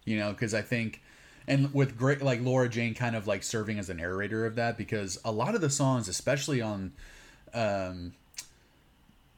you 0.05 0.17
know 0.17 0.31
because 0.31 0.53
i 0.53 0.61
think 0.61 1.01
and 1.47 1.73
with 1.73 1.97
great 1.97 2.21
like 2.21 2.41
laura 2.41 2.69
jane 2.69 2.93
kind 2.93 3.15
of 3.15 3.27
like 3.27 3.43
serving 3.43 3.77
as 3.77 3.89
a 3.89 3.93
narrator 3.93 4.45
of 4.45 4.55
that 4.55 4.77
because 4.77 5.19
a 5.25 5.31
lot 5.31 5.53
of 5.55 5.61
the 5.61 5.69
songs 5.69 6.07
especially 6.07 6.61
on 6.61 6.93
um 7.53 8.13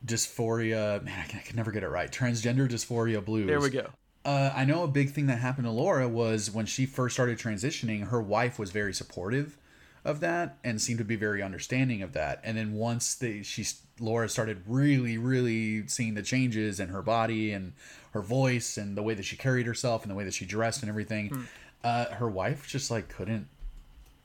dysphoria 0.05 1.03
man 1.03 1.19
i 1.23 1.27
can, 1.27 1.39
I 1.39 1.41
can 1.43 1.55
never 1.55 1.71
get 1.71 1.83
it 1.83 1.89
right 1.89 2.11
transgender 2.11 2.69
dysphoria 2.69 3.23
blues 3.23 3.47
There 3.47 3.59
we 3.59 3.69
go. 3.69 3.87
uh, 4.23 4.51
I 4.55 4.65
know 4.65 4.83
a 4.83 4.87
big 4.87 5.11
thing 5.11 5.27
that 5.27 5.37
happened 5.39 5.65
to 5.65 5.71
Laura 5.71 6.07
was 6.07 6.49
when 6.51 6.65
she 6.65 6.85
first 6.85 7.15
started 7.15 7.37
transitioning, 7.37 8.07
her 8.09 8.21
wife 8.21 8.57
was 8.57 8.71
very 8.71 8.93
supportive 8.93 9.57
of 10.03 10.19
that 10.19 10.57
and 10.63 10.79
seemed 10.81 10.99
to 10.99 11.05
be 11.05 11.15
very 11.15 11.41
understanding 11.41 12.01
of 12.03 12.13
that. 12.13 12.39
And 12.43 12.55
then 12.57 12.73
once 12.73 13.15
they, 13.15 13.41
she 13.41 13.65
Laura 13.99 14.29
started 14.29 14.61
really, 14.67 15.17
really 15.17 15.87
seeing 15.87 16.13
the 16.13 16.21
changes 16.21 16.79
in 16.79 16.89
her 16.89 17.01
body 17.01 17.51
and 17.51 17.73
her 18.11 18.21
voice 18.21 18.77
and 18.77 18.95
the 18.95 19.01
way 19.03 19.13
that 19.15 19.23
she 19.25 19.35
carried 19.35 19.65
herself 19.65 20.03
and 20.03 20.11
the 20.11 20.15
way 20.15 20.23
that 20.23 20.33
she 20.33 20.45
dressed 20.45 20.81
and 20.83 20.89
everything, 20.89 21.47
uh, 21.83 22.05
her 22.05 22.29
wife 22.29 22.67
just 22.67 22.91
like 22.91 23.09
couldn't 23.09 23.47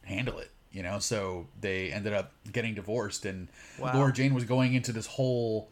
handle 0.05 0.39
it. 0.39 0.51
You 0.73 0.83
know, 0.83 0.99
so 1.01 1.49
they 1.61 1.93
ended 1.93 2.13
up 2.13 2.33
getting 2.53 2.75
divorced, 2.75 3.25
and 3.25 3.49
Wow. 3.79 3.93
Laura 3.95 4.13
Jane 4.13 4.35
was 4.35 4.45
going 4.45 4.75
into 4.75 4.93
this 4.93 5.07
whole 5.07 5.69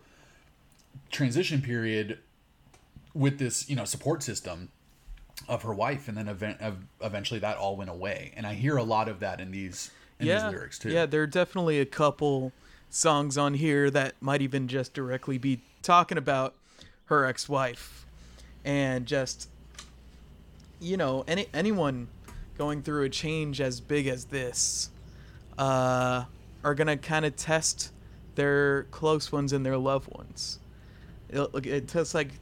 transition 1.11 1.62
period 1.62 2.19
with 3.15 3.39
this 3.39 3.69
you 3.71 3.77
know 3.77 3.85
support 3.85 4.23
system 4.23 4.71
of 5.49 5.62
her 5.62 5.73
wife. 5.73 6.09
And 6.09 6.17
then 6.17 6.29
event, 6.29 6.59
ev- 6.61 6.85
eventually 7.00 7.41
that 7.41 7.56
all 7.56 7.77
went 7.77 7.91
away. 7.91 8.33
And 8.37 8.47
i 8.47 8.55
hear 8.55 8.76
a 8.76 8.83
lot 8.83 9.09
of 9.09 9.21
that 9.21 9.40
in 9.40 9.50
these 9.50 9.90
in 10.19 10.26
yeah, 10.26 10.45
these 10.45 10.52
lyrics 10.52 10.78
too. 10.78 10.90
Yeah, 10.90 11.07
there 11.07 11.23
are 11.23 11.26
definitely 11.28 11.78
a 11.81 11.87
couple 11.87 12.52
songs 12.90 13.38
on 13.38 13.55
here 13.55 13.90
that 13.90 14.14
might 14.21 14.43
even 14.43 14.67
just 14.67 14.95
directly 14.95 15.38
be 15.38 15.61
talking 15.83 16.19
about 16.19 16.55
her 17.07 17.25
ex-wife 17.25 18.07
and 18.64 19.07
just 19.07 19.49
you 20.81 20.97
know 20.97 21.25
any 21.28 21.47
anyone 21.55 22.09
going 22.59 22.83
through 22.83 23.05
a 23.05 23.09
change 23.09 23.61
as 23.61 23.81
big 23.81 24.07
as 24.07 24.27
this 24.27 24.91
uh, 25.57 26.25
are 26.65 26.75
gonna 26.75 26.97
kind 26.97 27.25
of 27.25 27.37
test 27.37 27.93
their 28.35 28.85
close 28.85 29.33
ones 29.33 29.53
and 29.53 29.65
their 29.65 29.79
loved 29.79 30.12
ones. 30.15 30.59
It, 31.31 31.67
it 31.67 31.88
tests 31.88 32.15
like 32.15 32.33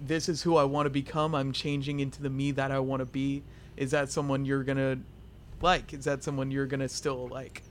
this 0.00 0.28
is 0.28 0.42
who 0.42 0.56
I 0.56 0.64
want 0.64 0.86
to 0.86 0.90
become. 0.90 1.34
I'm 1.34 1.52
changing 1.52 2.00
into 2.00 2.22
the 2.22 2.30
me 2.30 2.52
that 2.52 2.70
I 2.70 2.78
want 2.78 3.00
to 3.00 3.06
be. 3.06 3.42
Is 3.76 3.90
that 3.90 4.10
someone 4.10 4.44
you're 4.44 4.64
gonna 4.64 4.98
like? 5.60 5.92
Is 5.92 6.04
that 6.04 6.24
someone 6.24 6.50
you're 6.50 6.66
gonna 6.66 6.88
still 6.88 7.28
like 7.28 7.62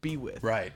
be 0.00 0.16
with? 0.16 0.42
right 0.42 0.72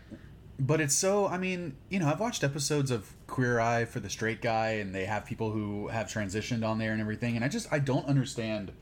but 0.59 0.81
it's 0.81 0.95
so 0.95 1.27
i 1.27 1.37
mean 1.37 1.77
you 1.89 1.99
know 1.99 2.09
i've 2.09 2.21
watched 2.21 2.43
episodes 2.43 2.91
of 2.91 3.13
queer 3.27 3.61
eye 3.61 3.85
for 3.85 4.01
the 4.01 4.09
straight 4.09 4.41
guy 4.41 4.71
and 4.71 4.95
they 4.95 5.05
have 5.05 5.27
people 5.27 5.51
who 5.51 5.89
have 5.89 6.07
transitioned 6.07 6.67
on 6.67 6.79
there 6.79 6.93
and 6.93 7.01
everything 7.01 7.37
and 7.37 7.45
i 7.45 7.49
just 7.49 7.71
i 7.73 7.79
don't 7.79 8.07
understand 8.07 8.73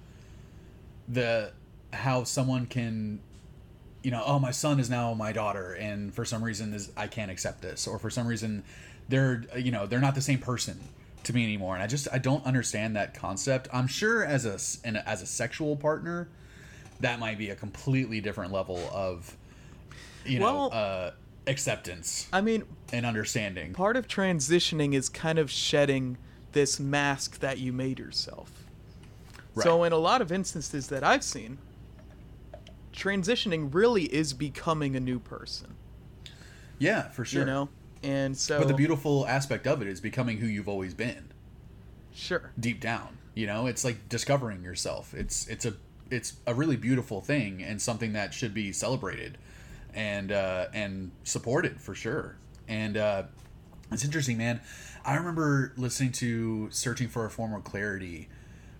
the 1.08 1.52
how 1.92 2.24
someone 2.24 2.66
can 2.66 3.20
you 4.02 4.10
know 4.10 4.22
oh 4.26 4.38
my 4.38 4.50
son 4.50 4.80
is 4.80 4.90
now 4.90 5.14
my 5.14 5.32
daughter 5.32 5.72
and 5.74 6.12
for 6.14 6.24
some 6.24 6.42
reason 6.42 6.72
is 6.74 6.90
i 6.96 7.06
can't 7.06 7.30
accept 7.30 7.62
this 7.62 7.86
or 7.86 7.98
for 7.98 8.10
some 8.10 8.26
reason 8.26 8.62
they're 9.08 9.44
you 9.56 9.70
know 9.70 9.86
they're 9.86 10.00
not 10.00 10.14
the 10.14 10.20
same 10.20 10.38
person 10.38 10.78
to 11.24 11.32
me 11.34 11.42
anymore. 11.42 11.74
And 11.74 11.82
i 11.82 11.86
just 11.86 12.06
i 12.12 12.18
don't 12.18 12.44
understand 12.44 12.96
that 12.96 13.14
concept. 13.14 13.68
I'm 13.72 13.86
sure 13.86 14.24
as 14.24 14.44
a 14.44 14.54
as 15.08 15.22
a 15.22 15.26
sexual 15.26 15.76
partner 15.76 16.28
that 17.00 17.18
might 17.18 17.38
be 17.38 17.50
a 17.50 17.54
completely 17.56 18.20
different 18.20 18.52
level 18.52 18.78
of 18.92 19.36
you 20.26 20.38
know 20.38 20.68
Well- 20.68 20.70
uh 20.72 21.10
acceptance 21.46 22.26
I 22.32 22.40
mean, 22.40 22.64
and 22.92 23.04
understanding. 23.04 23.74
part 23.74 23.96
of 23.98 24.08
transitioning 24.08 24.94
is 24.94 25.08
kind 25.10 25.38
of 25.38 25.50
shedding 25.50 26.16
this 26.52 26.80
mask 26.80 27.40
that 27.40 27.58
you 27.58 27.70
made 27.72 27.98
yourself. 27.98 28.63
So 29.62 29.84
in 29.84 29.92
a 29.92 29.96
lot 29.96 30.20
of 30.20 30.32
instances 30.32 30.88
that 30.88 31.04
I've 31.04 31.22
seen, 31.22 31.58
transitioning 32.92 33.72
really 33.72 34.04
is 34.04 34.32
becoming 34.32 34.96
a 34.96 35.00
new 35.00 35.18
person. 35.18 35.74
yeah 36.78 37.08
for 37.08 37.24
sure. 37.24 37.42
You 37.42 37.46
know, 37.46 37.68
and 38.02 38.36
so 38.36 38.58
but 38.58 38.68
the 38.68 38.74
beautiful 38.74 39.26
aspect 39.26 39.66
of 39.66 39.80
it 39.80 39.88
is 39.88 40.00
becoming 40.00 40.38
who 40.38 40.46
you've 40.46 40.68
always 40.68 40.94
been. 40.94 41.30
Sure, 42.12 42.52
deep 42.58 42.80
down 42.80 43.18
you 43.34 43.46
know? 43.46 43.66
It's 43.66 43.84
like 43.84 44.08
discovering 44.08 44.62
yourself. 44.62 45.12
It's 45.12 45.46
it's 45.48 45.66
a 45.66 45.74
it's 46.10 46.34
a 46.46 46.54
really 46.54 46.76
beautiful 46.76 47.20
thing 47.20 47.62
and 47.62 47.80
something 47.82 48.12
that 48.12 48.32
should 48.32 48.54
be 48.54 48.72
celebrated 48.72 49.38
and 49.92 50.32
uh 50.32 50.66
and 50.72 51.10
supported 51.24 51.80
for 51.80 51.94
sure. 51.94 52.36
And 52.68 52.96
uh 52.96 53.24
it's 53.92 54.04
interesting 54.04 54.38
man. 54.38 54.60
I 55.04 55.16
remember 55.16 55.72
listening 55.76 56.12
to 56.12 56.70
searching 56.70 57.08
for 57.08 57.26
a 57.26 57.30
former 57.30 57.60
clarity 57.60 58.28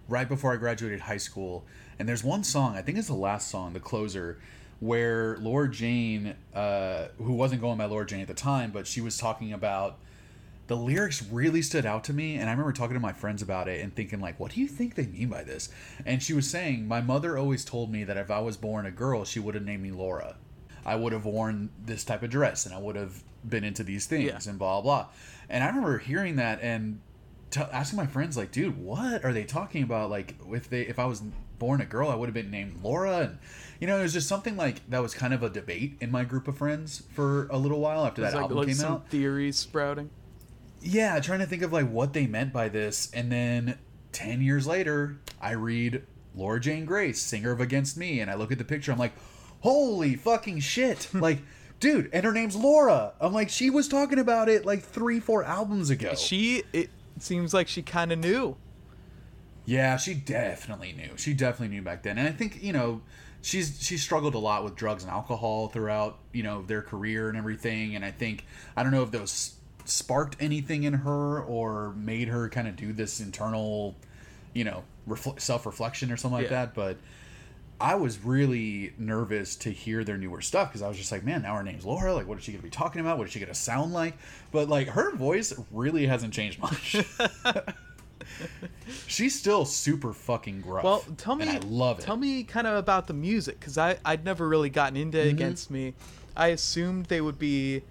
right 0.08 0.28
before 0.28 0.52
i 0.52 0.56
graduated 0.56 1.00
high 1.00 1.16
school. 1.16 1.64
And 1.98 2.08
there's 2.08 2.24
one 2.24 2.44
song 2.44 2.76
i 2.76 2.82
think 2.82 2.98
it's 2.98 3.08
the 3.08 3.14
last 3.14 3.48
song 3.50 3.72
the 3.72 3.80
closer 3.80 4.38
where 4.80 5.38
Laura 5.38 5.70
Jane, 5.70 6.34
uh, 6.54 7.06
who 7.18 7.32
wasn't 7.34 7.60
going 7.62 7.78
by 7.78 7.86
Laura 7.86 8.04
Jane 8.04 8.20
at 8.20 8.26
the 8.26 8.34
time, 8.34 8.70
but 8.70 8.86
she 8.86 9.00
was 9.00 9.16
talking 9.16 9.52
about 9.52 9.98
the 10.66 10.74
lyrics 10.76 11.22
really 11.30 11.62
stood 11.62 11.86
out 11.86 12.04
to 12.04 12.12
me. 12.12 12.34
And 12.36 12.48
i 12.48 12.52
remember 12.52 12.72
talking 12.72 12.94
to 12.94 13.00
my 13.00 13.12
friends 13.12 13.40
about 13.42 13.68
it 13.68 13.80
and 13.82 13.94
thinking 13.94 14.20
like 14.20 14.38
what 14.40 14.52
do 14.52 14.60
you 14.60 14.66
think 14.66 14.94
they 14.94 15.06
mean 15.06 15.28
by 15.28 15.44
this? 15.44 15.68
And 16.04 16.22
she 16.22 16.32
was 16.32 16.48
saying 16.50 16.88
my 16.88 17.00
mother 17.00 17.38
always 17.38 17.64
told 17.64 17.90
me 17.92 18.04
that 18.04 18.16
if 18.16 18.30
i 18.30 18.40
was 18.40 18.56
born 18.56 18.84
a 18.86 18.90
girl 18.90 19.24
she 19.24 19.40
would 19.40 19.54
have 19.54 19.64
named 19.64 19.82
me 19.82 19.90
laura. 19.92 20.36
I 20.86 20.96
would 20.96 21.12
have 21.14 21.24
worn 21.24 21.70
this 21.82 22.04
type 22.04 22.22
of 22.22 22.30
dress 22.30 22.66
and 22.66 22.74
i 22.74 22.78
would 22.78 22.96
have 22.96 23.22
been 23.48 23.64
into 23.64 23.84
these 23.84 24.06
things 24.06 24.24
Yeah. 24.24 24.50
and 24.50 24.58
blah 24.58 24.80
blah. 24.80 25.06
And 25.48 25.62
i 25.62 25.66
remember 25.68 25.98
hearing 25.98 26.36
that 26.36 26.60
and 26.62 27.00
t- 27.54 27.62
asking 27.72 27.96
my 27.96 28.06
friends 28.06 28.36
like 28.36 28.50
dude 28.50 28.76
what 28.76 29.24
are 29.24 29.32
they 29.32 29.44
talking 29.44 29.82
about 29.82 30.10
like 30.10 30.34
if 30.50 30.68
they 30.68 30.82
if 30.82 30.98
i 30.98 31.04
was 31.04 31.22
born 31.58 31.80
a 31.80 31.84
girl 31.84 32.08
i 32.08 32.14
would 32.14 32.26
have 32.26 32.34
been 32.34 32.50
named 32.50 32.80
laura 32.82 33.18
and 33.18 33.38
you 33.80 33.86
know 33.86 33.98
it 33.98 34.02
was 34.02 34.12
just 34.12 34.28
something 34.28 34.56
like 34.56 34.88
that 34.90 35.00
was 35.00 35.14
kind 35.14 35.32
of 35.32 35.42
a 35.42 35.48
debate 35.48 35.96
in 36.00 36.10
my 36.10 36.24
group 36.24 36.48
of 36.48 36.58
friends 36.58 37.04
for 37.12 37.46
a 37.48 37.56
little 37.56 37.80
while 37.80 38.04
after 38.04 38.22
that 38.22 38.34
like, 38.34 38.42
album 38.42 38.58
like 38.58 38.66
came 38.66 38.76
some 38.76 38.92
out 38.94 39.08
theories 39.08 39.56
sprouting. 39.56 40.10
yeah, 40.80 41.18
trying 41.20 41.38
to 41.38 41.46
think 41.46 41.62
of 41.62 41.72
like 41.72 41.88
what 41.88 42.12
they 42.12 42.26
meant 42.26 42.52
by 42.52 42.68
this, 42.68 43.10
and 43.14 43.30
then 43.30 43.78
ten 44.12 44.42
years 44.42 44.66
later, 44.66 45.18
I 45.40 45.52
read 45.52 46.02
Laura 46.34 46.60
Jane 46.60 46.84
Grace, 46.84 47.20
singer 47.20 47.52
of 47.52 47.60
Against 47.60 47.96
Me, 47.96 48.20
and 48.20 48.30
I 48.30 48.34
look 48.34 48.52
at 48.52 48.58
the 48.58 48.64
picture, 48.64 48.92
I'm 48.92 48.98
like, 48.98 49.14
holy 49.60 50.16
fucking 50.16 50.60
shit, 50.60 51.08
like. 51.14 51.38
Dude, 51.80 52.08
and 52.14 52.24
her 52.24 52.32
name's 52.32 52.56
Laura. 52.56 53.12
I'm 53.20 53.34
like, 53.34 53.50
she 53.50 53.68
was 53.68 53.88
talking 53.88 54.18
about 54.18 54.48
it 54.48 54.64
like 54.64 54.82
three, 54.82 55.20
four 55.20 55.44
albums 55.44 55.90
ago. 55.90 56.14
She 56.14 56.62
it 56.72 56.88
seems 57.18 57.54
like 57.54 57.68
she 57.68 57.82
kind 57.82 58.12
of 58.12 58.18
knew. 58.18 58.56
Yeah, 59.66 59.96
she 59.96 60.14
definitely 60.14 60.92
knew. 60.92 61.16
She 61.16 61.32
definitely 61.32 61.74
knew 61.74 61.82
back 61.82 62.02
then. 62.02 62.18
And 62.18 62.28
I 62.28 62.32
think, 62.32 62.62
you 62.62 62.72
know, 62.72 63.00
she's 63.40 63.80
she 63.82 63.96
struggled 63.96 64.34
a 64.34 64.38
lot 64.38 64.62
with 64.64 64.74
drugs 64.76 65.02
and 65.04 65.10
alcohol 65.10 65.68
throughout, 65.68 66.18
you 66.32 66.42
know, 66.42 66.62
their 66.62 66.82
career 66.82 67.28
and 67.28 67.38
everything. 67.38 67.96
And 67.96 68.04
I 68.04 68.10
think 68.10 68.44
I 68.76 68.82
don't 68.82 68.92
know 68.92 69.02
if 69.02 69.10
those 69.10 69.54
sparked 69.86 70.36
anything 70.40 70.84
in 70.84 70.92
her 70.94 71.40
or 71.42 71.92
made 71.96 72.28
her 72.28 72.48
kind 72.48 72.68
of 72.68 72.76
do 72.76 72.92
this 72.92 73.20
internal, 73.20 73.94
you 74.52 74.64
know, 74.64 74.82
refl- 75.08 75.38
self-reflection 75.40 76.10
or 76.10 76.16
something 76.16 76.36
like 76.40 76.50
Yeah. 76.50 76.64
that, 76.66 76.74
but 76.74 76.96
I 77.84 77.96
was 77.96 78.24
really 78.24 78.94
nervous 78.96 79.56
to 79.56 79.70
hear 79.70 80.04
their 80.04 80.16
newer 80.16 80.40
stuff 80.40 80.70
because 80.70 80.80
I 80.80 80.88
was 80.88 80.96
just 80.96 81.12
like, 81.12 81.22
man, 81.22 81.42
now 81.42 81.54
her 81.54 81.62
name's 81.62 81.84
Laura. 81.84 82.14
Like, 82.14 82.26
what 82.26 82.38
is 82.38 82.44
she 82.44 82.52
going 82.52 82.60
to 82.60 82.64
be 82.64 82.70
talking 82.70 83.02
about? 83.02 83.18
What 83.18 83.26
is 83.26 83.32
she 83.34 83.40
going 83.40 83.52
to 83.52 83.54
sound 83.54 83.92
like? 83.92 84.14
But 84.52 84.70
like, 84.70 84.88
her 84.88 85.14
voice 85.14 85.52
really 85.70 86.06
hasn't 86.06 86.32
changed 86.32 86.62
much. 86.62 86.96
She's 89.06 89.38
still 89.38 89.66
super 89.66 90.14
fucking 90.14 90.62
gruff. 90.62 90.82
Well, 90.82 91.04
tell 91.18 91.36
me, 91.36 91.46
I 91.46 91.58
love 91.58 91.98
it. 91.98 92.02
Tell 92.02 92.16
me 92.16 92.42
kind 92.42 92.66
of 92.66 92.76
about 92.76 93.06
the 93.06 93.12
music 93.12 93.60
because 93.60 93.76
I 93.76 93.98
I'd 94.02 94.24
never 94.24 94.48
really 94.48 94.70
gotten 94.70 94.96
into 94.96 95.18
Mm-hmm. 95.18 95.28
Against 95.28 95.70
Me. 95.70 95.92
I 96.34 96.48
assumed 96.48 97.04
they 97.06 97.20
would 97.20 97.38
be 97.38 97.82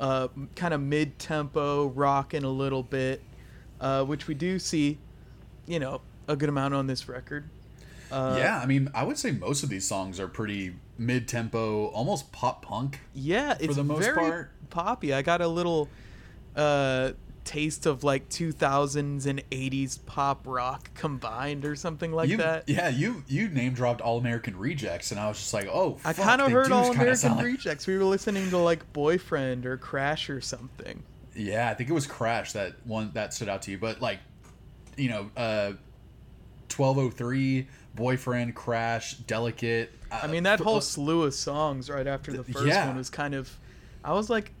uh, 0.00 0.28
kind 0.56 0.72
of 0.72 0.80
mid 0.80 1.18
tempo, 1.18 1.88
rocking 1.88 2.44
a 2.44 2.50
little 2.50 2.82
bit, 2.82 3.20
uh, 3.78 4.04
which 4.04 4.26
we 4.26 4.32
do 4.32 4.58
see, 4.58 4.96
you 5.66 5.80
know, 5.80 6.00
a 6.28 6.34
good 6.34 6.48
amount 6.48 6.72
on 6.72 6.86
this 6.86 7.10
record. 7.10 7.50
Uh, 8.14 8.36
yeah, 8.38 8.60
I 8.60 8.66
mean, 8.66 8.88
I 8.94 9.02
would 9.02 9.18
say 9.18 9.32
most 9.32 9.62
of 9.62 9.68
these 9.68 9.86
songs 9.86 10.20
are 10.20 10.28
pretty 10.28 10.74
mid-tempo, 10.98 11.86
almost 11.86 12.30
pop 12.32 12.64
punk. 12.64 13.00
Yeah, 13.12 13.56
it's 13.58 13.76
the 13.76 13.84
most 13.84 14.04
very 14.04 14.14
part. 14.16 14.50
poppy. 14.70 15.12
I 15.12 15.22
got 15.22 15.40
a 15.40 15.48
little 15.48 15.88
uh, 16.54 17.12
taste 17.44 17.86
of 17.86 18.04
like 18.04 18.28
2000s 18.28 19.26
and 19.26 19.42
80s 19.50 19.98
pop 20.06 20.46
rock 20.46 20.90
combined 20.94 21.64
or 21.64 21.74
something 21.76 22.12
like 22.12 22.28
you, 22.28 22.36
that. 22.38 22.68
Yeah, 22.68 22.88
you 22.88 23.24
you 23.26 23.48
name 23.48 23.74
dropped 23.74 24.00
All 24.00 24.18
American 24.18 24.56
Rejects, 24.56 25.10
and 25.10 25.20
I 25.20 25.28
was 25.28 25.38
just 25.38 25.52
like, 25.52 25.66
oh, 25.66 25.98
I 26.04 26.12
kind 26.12 26.40
of 26.40 26.50
heard 26.52 26.70
All 26.72 26.90
American 26.92 27.36
like- 27.36 27.44
Rejects. 27.44 27.86
We 27.86 27.98
were 27.98 28.04
listening 28.04 28.48
to 28.50 28.58
like 28.58 28.92
Boyfriend 28.92 29.66
or 29.66 29.76
Crash 29.76 30.30
or 30.30 30.40
something. 30.40 31.02
Yeah, 31.34 31.68
I 31.68 31.74
think 31.74 31.90
it 31.90 31.92
was 31.92 32.06
Crash 32.06 32.52
that 32.52 32.74
one 32.84 33.10
that 33.14 33.34
stood 33.34 33.48
out 33.48 33.62
to 33.62 33.72
you, 33.72 33.78
but 33.78 34.00
like, 34.00 34.20
you 34.96 35.08
know, 35.08 35.30
uh, 35.36 35.72
twelve 36.68 36.96
oh 36.96 37.10
three, 37.10 37.66
Boyfriend, 37.94 38.54
Crash, 38.54 39.14
Delicate. 39.14 39.92
Uh, 40.10 40.20
I 40.22 40.26
mean, 40.26 40.42
that 40.44 40.60
whole 40.60 40.80
slew 40.80 41.22
of 41.24 41.34
songs 41.34 41.88
right 41.88 42.06
after 42.06 42.32
the 42.32 42.44
first 42.44 42.66
yeah. 42.66 42.86
one 42.86 42.96
was 42.96 43.10
kind 43.10 43.34
of. 43.34 43.50
I 44.04 44.12
was 44.12 44.28
like, 44.28 44.52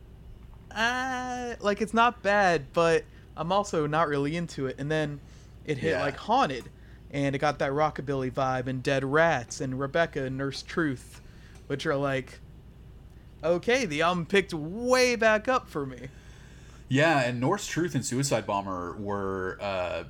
ah, 0.74 1.54
like 1.60 1.82
it's 1.82 1.94
not 1.94 2.22
bad, 2.22 2.72
but 2.72 3.04
I'm 3.36 3.52
also 3.52 3.86
not 3.86 4.08
really 4.08 4.36
into 4.36 4.66
it. 4.66 4.76
And 4.78 4.90
then 4.90 5.20
it 5.64 5.78
hit 5.78 5.92
Yeah. 5.92 6.02
like 6.02 6.16
Haunted, 6.16 6.70
and 7.10 7.34
it 7.34 7.38
got 7.38 7.58
that 7.58 7.72
rockabilly 7.72 8.32
vibe, 8.32 8.66
and 8.66 8.82
Dead 8.82 9.04
Rats, 9.04 9.60
and 9.60 9.78
Rebecca, 9.78 10.24
and 10.24 10.38
Nurse 10.38 10.62
Truth, 10.62 11.20
which 11.66 11.86
are 11.86 11.96
like, 11.96 12.40
okay, 13.42 13.84
the 13.84 14.02
album 14.02 14.26
picked 14.26 14.54
way 14.54 15.16
back 15.16 15.48
up 15.48 15.68
for 15.68 15.84
me. 15.84 16.08
Yeah, 16.88 17.20
and 17.20 17.40
Norse 17.40 17.66
Truth 17.66 17.94
and 17.94 18.04
Suicide 18.04 18.46
Bomber 18.46 18.94
were 18.96 19.58
uh, 19.60 20.04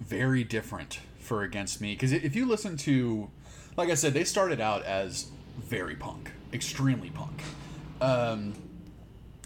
very 0.00 0.44
different 0.44 1.00
for 1.28 1.42
Against 1.44 1.80
Me 1.80 1.92
because 1.92 2.12
if 2.12 2.34
you 2.34 2.46
listen 2.46 2.76
to, 2.78 3.30
like 3.76 3.90
I 3.90 3.94
said, 3.94 4.14
they 4.14 4.24
started 4.24 4.60
out 4.60 4.82
as 4.84 5.28
very 5.58 5.94
punk, 5.94 6.30
extremely 6.52 7.10
punk. 7.10 7.42
Um, 8.00 8.54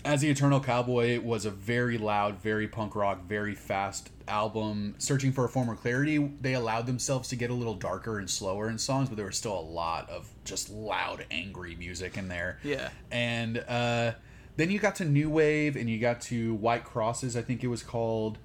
As 0.05 0.21
the 0.21 0.29
Eternal 0.31 0.59
Cowboy 0.61 1.21
was 1.21 1.45
a 1.45 1.51
very 1.51 1.97
loud, 1.97 2.43
very 2.43 2.67
punk 2.67 2.97
rock, 2.97 3.25
very 3.29 3.55
fast 3.55 4.11
album. 4.27 4.97
Searching 4.99 5.31
for 5.31 5.45
a 5.45 5.49
Former 5.49 5.77
Clarity, 5.77 6.19
they 6.41 6.55
allowed 6.55 6.87
themselves 6.87 7.29
to 7.29 7.37
get 7.37 7.51
a 7.51 7.55
little 7.55 7.75
darker 7.75 8.19
and 8.19 8.29
slower 8.29 8.69
in 8.69 8.79
songs, 8.79 9.09
but 9.09 9.17
there 9.17 9.27
was 9.27 9.37
still 9.37 9.57
a 9.57 9.61
lot 9.61 10.11
of 10.11 10.29
just 10.45 10.71
loud, 10.71 11.25
angry 11.31 11.77
music 11.77 12.17
in 12.17 12.27
there. 12.27 12.59
Yeah. 12.65 12.91
And 13.13 13.59
uh, 13.69 14.13
then 14.57 14.71
you 14.73 14.81
got 14.81 14.97
to 14.97 15.05
New 15.05 15.31
Wave 15.31 15.77
and 15.77 15.89
you 15.89 16.01
got 16.01 16.21
to 16.23 16.55
White 16.55 16.85
Crosses, 16.85 17.37
I 17.37 17.43
think 17.43 17.63
it 17.63 17.69
was 17.69 17.85
called. 17.85 18.39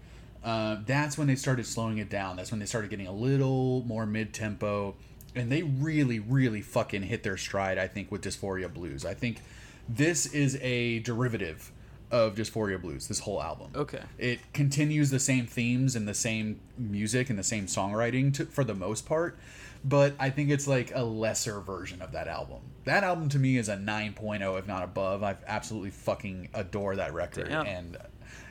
Uh, 0.48 0.78
that's 0.86 1.18
when 1.18 1.28
they 1.28 1.36
started 1.36 1.66
slowing 1.66 1.98
it 1.98 2.10
down. 2.10 2.38
That's 2.38 2.52
when 2.52 2.62
they 2.62 2.66
started 2.66 2.90
getting 2.90 3.08
a 3.08 3.12
little 3.12 3.84
more 3.86 4.06
mid 4.06 4.34
tempo. 4.34 4.96
And 5.36 5.52
they 5.52 5.64
really, 5.64 6.20
really 6.20 6.62
fucking 6.62 7.04
hit 7.04 7.24
their 7.24 7.36
stride, 7.36 7.78
I 7.78 7.90
think, 7.90 8.10
with 8.14 8.22
Dysphoria 8.22 8.74
Blues. 8.74 9.06
I 9.06 9.14
think 9.14 9.42
this 9.90 10.26
is 10.26 10.58
a 10.62 11.00
derivative 11.00 11.74
of 12.12 12.36
Dysphoria 12.36 12.82
Blues, 12.82 13.10
this 13.10 13.20
whole 13.20 13.44
album. 13.44 13.72
Okay. 13.76 14.02
It 14.18 14.40
continues 14.54 15.10
the 15.10 15.20
same 15.20 15.46
themes 15.46 15.98
and 15.98 16.08
the 16.08 16.14
same 16.14 16.62
music 16.78 17.30
and 17.30 17.38
the 17.38 17.44
same 17.44 17.66
songwriting 17.66 18.34
to, 18.36 18.46
for 18.46 18.64
the 18.64 18.74
most 18.74 19.06
part, 19.06 19.38
but 19.84 20.14
I 20.18 20.30
think 20.30 20.50
it's 20.50 20.66
like 20.66 20.96
a 20.96 21.04
lesser 21.04 21.60
version 21.60 22.02
of 22.02 22.14
that 22.14 22.30
album. 22.30 22.60
That 22.86 23.04
album 23.04 23.28
to 23.30 23.40
me 23.40 23.58
is 23.58 23.68
a 23.68 23.76
9.0 23.76 24.58
if 24.58 24.66
not 24.66 24.84
above. 24.84 25.24
I 25.24 25.36
absolutely 25.46 25.90
fucking 25.90 26.50
adore 26.54 26.96
that 26.96 27.14
record 27.14 27.50
Damn. 27.50 27.66
and 27.66 27.98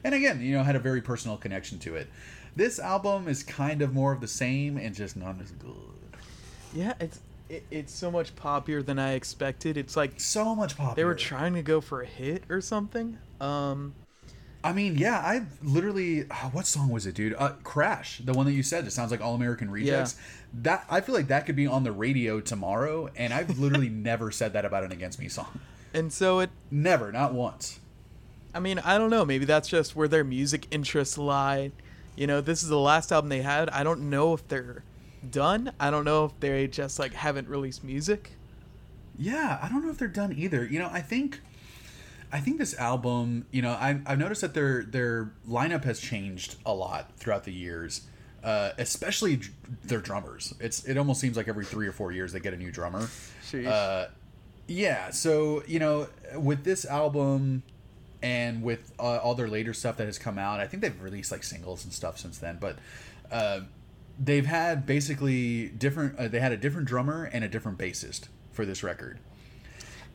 and 0.04 0.14
again, 0.14 0.40
you 0.40 0.56
know, 0.56 0.62
had 0.62 0.76
a 0.76 0.80
very 0.80 1.00
personal 1.00 1.36
connection 1.36 1.78
to 1.80 1.94
it. 1.96 2.08
This 2.54 2.78
album 2.78 3.28
is 3.28 3.42
kind 3.42 3.82
of 3.82 3.92
more 3.92 4.12
of 4.12 4.20
the 4.20 4.28
same 4.28 4.76
and 4.78 4.94
just 4.94 5.16
not 5.16 5.40
as 5.40 5.50
good. 5.52 5.72
Yeah, 6.74 6.94
it's 7.00 7.20
it, 7.48 7.64
it's 7.70 7.92
so 7.92 8.10
much 8.10 8.34
poppier 8.34 8.84
than 8.84 8.98
I 8.98 9.12
expected. 9.12 9.76
It's 9.76 9.96
like 9.96 10.18
So 10.20 10.54
much 10.54 10.76
popular. 10.76 10.94
they 10.96 11.04
were 11.04 11.14
trying 11.14 11.54
to 11.54 11.62
go 11.62 11.80
for 11.80 12.02
a 12.02 12.06
hit 12.06 12.42
or 12.48 12.60
something. 12.60 13.18
Um, 13.40 13.94
I 14.64 14.72
mean, 14.72 14.96
yeah, 14.98 15.18
I 15.18 15.42
literally 15.62 16.24
ah, 16.30 16.48
what 16.52 16.66
song 16.66 16.88
was 16.88 17.06
it, 17.06 17.14
dude? 17.14 17.34
Uh, 17.38 17.50
Crash, 17.62 18.18
the 18.24 18.32
one 18.32 18.46
that 18.46 18.52
you 18.52 18.62
said. 18.64 18.84
It 18.86 18.90
sounds 18.92 19.10
like 19.10 19.20
All 19.20 19.34
American 19.34 19.70
Rejects. 19.70 20.16
That 20.54 20.84
I 20.90 21.00
feel 21.02 21.14
like 21.14 21.28
that 21.28 21.46
could 21.46 21.54
be 21.56 21.66
on 21.66 21.84
the 21.84 21.92
radio 21.92 22.40
tomorrow, 22.40 23.10
and 23.16 23.32
I've 23.32 23.58
literally 23.58 23.88
never 23.90 24.30
said 24.30 24.54
that 24.54 24.64
about 24.64 24.82
an 24.82 24.90
Against 24.92 25.20
Me 25.20 25.28
song. 25.28 25.60
and 25.94 26.12
so 26.12 26.40
it 26.40 26.50
Never, 26.70 27.12
not 27.12 27.32
once. 27.32 27.78
I 28.56 28.58
mean, 28.58 28.78
I 28.78 28.96
don't 28.96 29.10
know. 29.10 29.26
Maybe 29.26 29.44
that's 29.44 29.68
just 29.68 29.94
where 29.94 30.08
their 30.08 30.24
music 30.24 30.66
interests 30.70 31.18
lie. 31.18 31.72
You 32.16 32.26
know, 32.26 32.40
this 32.40 32.62
is 32.62 32.70
the 32.70 32.78
last 32.78 33.12
album 33.12 33.28
they 33.28 33.42
had. 33.42 33.68
I 33.68 33.84
don't 33.84 34.08
know 34.08 34.32
if 34.32 34.48
they're 34.48 34.82
done. 35.30 35.72
I 35.78 35.90
don't 35.90 36.06
know 36.06 36.24
if 36.24 36.40
they 36.40 36.66
just 36.66 36.98
like 36.98 37.12
haven't 37.12 37.48
released 37.48 37.84
music. 37.84 38.30
Yeah, 39.18 39.58
I 39.62 39.68
don't 39.68 39.84
know 39.84 39.90
if 39.90 39.98
they're 39.98 40.08
done 40.08 40.32
either. 40.34 40.64
You 40.64 40.78
know, 40.78 40.88
I 40.90 41.02
think, 41.02 41.40
I 42.32 42.40
think 42.40 42.56
this 42.56 42.74
album. 42.78 43.44
You 43.50 43.60
know, 43.60 43.72
I, 43.72 44.00
I've 44.06 44.18
noticed 44.18 44.40
that 44.40 44.54
their 44.54 44.84
their 44.84 45.32
lineup 45.46 45.84
has 45.84 46.00
changed 46.00 46.56
a 46.64 46.72
lot 46.72 47.12
throughout 47.18 47.44
the 47.44 47.52
years. 47.52 48.06
Uh, 48.42 48.70
especially 48.78 49.40
their 49.84 50.00
drummers. 50.00 50.54
It's 50.60 50.82
it 50.84 50.96
almost 50.96 51.20
seems 51.20 51.36
like 51.36 51.48
every 51.48 51.66
three 51.66 51.86
or 51.86 51.92
four 51.92 52.10
years 52.10 52.32
they 52.32 52.40
get 52.40 52.54
a 52.54 52.56
new 52.56 52.70
drummer. 52.70 53.10
Sheesh. 53.44 53.66
Uh, 53.66 54.08
yeah, 54.66 55.10
so 55.10 55.62
you 55.66 55.78
know, 55.78 56.08
with 56.34 56.64
this 56.64 56.86
album 56.86 57.62
and 58.22 58.62
with 58.62 58.92
uh, 58.98 59.18
all 59.18 59.34
their 59.34 59.48
later 59.48 59.74
stuff 59.74 59.96
that 59.98 60.06
has 60.06 60.18
come 60.18 60.38
out, 60.38 60.60
I 60.60 60.66
think 60.66 60.82
they've 60.82 61.02
released 61.02 61.32
like 61.32 61.44
singles 61.44 61.84
and 61.84 61.92
stuff 61.92 62.18
since 62.18 62.38
then. 62.38 62.58
But 62.60 62.78
uh, 63.30 63.60
they've 64.18 64.46
had 64.46 64.86
basically 64.86 65.68
different. 65.68 66.18
Uh, 66.18 66.28
they 66.28 66.40
had 66.40 66.52
a 66.52 66.56
different 66.56 66.88
drummer 66.88 67.24
and 67.24 67.44
a 67.44 67.48
different 67.48 67.78
bassist 67.78 68.28
for 68.52 68.64
this 68.64 68.82
record. 68.82 69.18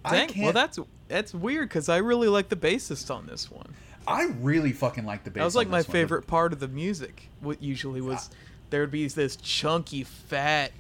I 0.04 0.26
Dang. 0.26 0.44
Well, 0.44 0.54
that's 0.54 0.80
that's 1.08 1.34
weird 1.34 1.70
because 1.70 1.90
I 1.90 1.98
really 1.98 2.28
like 2.28 2.50
the 2.50 2.56
bassist 2.56 3.14
on 3.14 3.28
this 3.28 3.52
one. 3.52 3.74
I 4.08 4.26
really 4.40 4.72
fucking 4.72 5.06
like 5.06 5.24
the 5.24 5.30
bass. 5.30 5.42
That 5.42 5.46
was 5.46 5.56
like 5.56 5.70
my 5.70 5.78
one. 5.78 5.84
favorite 5.84 6.28
part 6.28 6.54
of 6.54 6.60
the 6.60 6.68
music. 6.68 7.30
What 7.40 7.62
usually 7.62 8.02
was 8.02 8.30
there 8.72 8.82
would 8.82 8.92
be 8.92 9.08
this 9.08 9.36
chunky, 9.36 10.04
fat, 10.04 10.72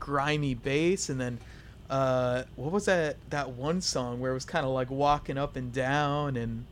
grimy 0.00 0.54
bass, 0.54 1.08
and 1.08 1.20
then 1.20 1.38
Uh, 1.90 2.44
what 2.56 2.72
was 2.72 2.86
that 2.86 3.16
that 3.30 3.50
one 3.50 3.80
song 3.80 4.18
where 4.20 4.30
it 4.30 4.34
was 4.34 4.44
kind 4.44 4.64
of 4.64 4.72
like 4.72 4.90
walking 4.90 5.36
up 5.36 5.54
and 5.56 5.72
down 5.72 6.36
and 6.36 6.64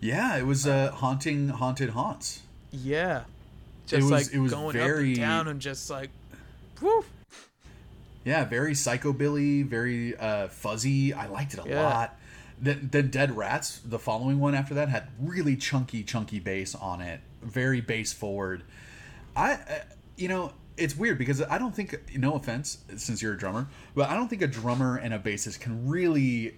Yeah, 0.00 0.36
it 0.38 0.46
was 0.46 0.66
uh, 0.66 0.90
haunting 0.92 1.48
haunted 1.48 1.90
haunts. 1.90 2.42
yeah, 2.70 3.24
just 3.86 4.02
was- 4.02 4.10
like 4.10 4.34
it 4.34 4.38
was 4.38 4.52
going 4.52 4.76
up 4.80 4.88
and 4.88 5.16
down 5.16 5.48
and 5.48 5.60
just 5.60 5.90
like, 5.90 6.10
woof. 6.80 7.06
Yeah, 8.24 8.44
very 8.44 8.72
psychobilly, 8.72 9.64
very 9.66 10.16
uh, 10.16 10.48
fuzzy. 10.48 11.12
I 11.14 11.26
liked 11.26 11.54
it 11.54 11.60
a 11.64 11.68
Yeah. 11.68 11.82
lot. 11.82 12.16
Then, 12.60 12.88
then 12.92 13.08
Dead 13.08 13.34
Rats, 13.34 13.80
the 13.82 13.98
following 13.98 14.38
one 14.38 14.54
after 14.54 14.74
that, 14.74 14.90
had 14.90 15.08
really 15.18 15.56
chunky, 15.56 16.02
chunky 16.02 16.38
bass 16.38 16.74
on 16.74 17.00
it. 17.00 17.20
Very 17.42 17.80
bass 17.80 18.12
forward. 18.12 18.62
I, 19.34 19.52
uh, 19.54 19.58
you 20.18 20.28
know, 20.28 20.52
it's 20.80 20.96
weird 20.96 21.18
because 21.18 21.42
I 21.42 21.58
don't 21.58 21.74
think, 21.74 22.16
no 22.16 22.34
offense, 22.34 22.78
since 22.96 23.22
you're 23.22 23.34
a 23.34 23.38
drummer, 23.38 23.68
but 23.94 24.08
I 24.08 24.14
don't 24.14 24.28
think 24.28 24.42
a 24.42 24.46
drummer 24.46 24.96
and 24.96 25.14
a 25.14 25.18
bassist 25.18 25.60
can 25.60 25.88
really 25.88 26.56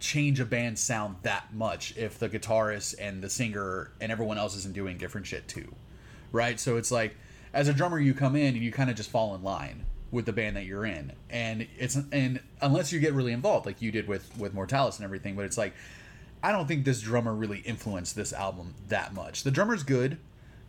change 0.00 0.40
a 0.40 0.44
band's 0.44 0.80
sound 0.80 1.16
that 1.22 1.54
much 1.54 1.96
if 1.96 2.18
the 2.18 2.28
guitarist 2.28 2.96
and 2.98 3.22
the 3.22 3.30
singer 3.30 3.92
and 4.00 4.10
everyone 4.10 4.36
else 4.36 4.56
isn't 4.56 4.74
doing 4.74 4.98
different 4.98 5.26
shit 5.26 5.46
too. 5.46 5.74
Right? 6.32 6.58
So 6.58 6.76
it's 6.76 6.90
like 6.90 7.16
as 7.52 7.68
a 7.68 7.72
drummer 7.72 7.98
you 8.00 8.12
come 8.12 8.34
in 8.34 8.54
and 8.54 8.64
you 8.64 8.72
kind 8.72 8.90
of 8.90 8.96
just 8.96 9.10
fall 9.10 9.34
in 9.34 9.42
line 9.42 9.84
with 10.10 10.26
the 10.26 10.32
band 10.32 10.56
that 10.56 10.66
you're 10.66 10.84
in. 10.84 11.12
And 11.30 11.68
it's 11.78 11.96
and 12.10 12.40
unless 12.60 12.92
you 12.92 13.00
get 13.00 13.12
really 13.12 13.32
involved 13.32 13.64
like 13.64 13.80
you 13.80 13.92
did 13.92 14.08
with 14.08 14.36
with 14.36 14.54
Mortalis 14.54 14.96
and 14.96 15.04
everything, 15.04 15.36
but 15.36 15.44
it's 15.44 15.58
like 15.58 15.74
I 16.42 16.50
don't 16.50 16.66
think 16.66 16.84
this 16.84 17.00
drummer 17.00 17.32
really 17.32 17.60
influenced 17.60 18.16
this 18.16 18.32
album 18.32 18.74
that 18.88 19.14
much. 19.14 19.44
The 19.44 19.52
drummer's 19.52 19.84
good. 19.84 20.18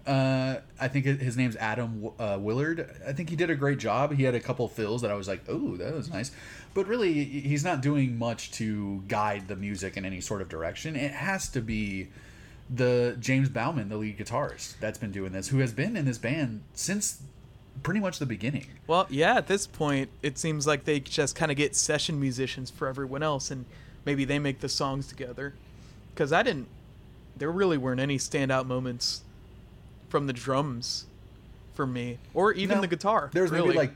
Uh, 0.05 0.57
I 0.79 0.89
think 0.89 1.05
his 1.05 1.37
name's 1.37 1.55
Atom 1.55 2.09
uh, 2.19 2.37
Willard. 2.39 2.89
I 3.07 3.13
think 3.13 3.29
he 3.29 3.37
did 3.37 3.49
a 3.49 3.55
great 3.55 3.79
job. 3.79 4.13
He 4.13 4.23
had 4.23 4.35
a 4.35 4.39
couple 4.39 4.67
fills 4.67 5.01
that 5.01 5.11
I 5.11 5.13
was 5.13 5.29
like, 5.29 5.43
"Oh, 5.47 5.77
that 5.77 5.93
was 5.93 6.09
nice," 6.09 6.31
but 6.73 6.87
really, 6.87 7.23
he's 7.23 7.63
not 7.63 7.81
doing 7.81 8.17
much 8.17 8.51
to 8.53 9.01
guide 9.07 9.47
the 9.47 9.55
music 9.55 9.95
in 9.95 10.03
any 10.03 10.19
sort 10.19 10.41
of 10.41 10.49
direction. 10.49 10.97
It 10.97 11.11
has 11.11 11.47
to 11.49 11.61
be 11.61 12.09
the 12.69 13.15
James 13.19 13.47
Bowman, 13.47 13.87
the 13.87 13.97
lead 13.97 14.17
guitarist, 14.17 14.79
that's 14.79 14.97
been 14.97 15.11
doing 15.11 15.31
this, 15.31 15.47
who 15.49 15.59
has 15.59 15.71
been 15.71 15.95
in 15.95 16.03
this 16.03 16.17
band 16.17 16.63
since 16.73 17.21
pretty 17.81 17.99
much 18.01 18.19
the 18.19 18.25
beginning. 18.25 18.67
Well, 18.87 19.07
yeah, 19.09 19.35
at 19.35 19.47
this 19.47 19.67
point, 19.67 20.09
it 20.21 20.37
seems 20.37 20.67
like 20.67 20.83
they 20.83 20.99
just 20.99 21.35
kind 21.35 21.49
of 21.49 21.57
get 21.57 21.75
session 21.75 22.19
musicians 22.19 22.69
for 22.69 22.89
everyone 22.89 23.23
else, 23.23 23.51
and 23.51 23.65
maybe 24.05 24.25
they 24.25 24.37
make 24.39 24.59
the 24.59 24.69
songs 24.69 25.07
together. 25.07 25.53
Because 26.13 26.33
I 26.33 26.43
didn't, 26.43 26.67
there 27.37 27.51
really 27.51 27.77
weren't 27.77 28.01
any 28.01 28.17
standout 28.17 28.65
moments 28.65 29.21
from 30.13 30.27
the 30.27 30.33
drums 30.33 31.07
for 31.73 31.87
me, 31.87 32.19
or 32.35 32.53
even 32.53 32.75
No, 32.77 32.81
the 32.81 32.87
guitar. 32.87 33.31
There's 33.33 33.49
really. 33.49 33.69
maybe 33.69 33.79
like, 33.79 33.93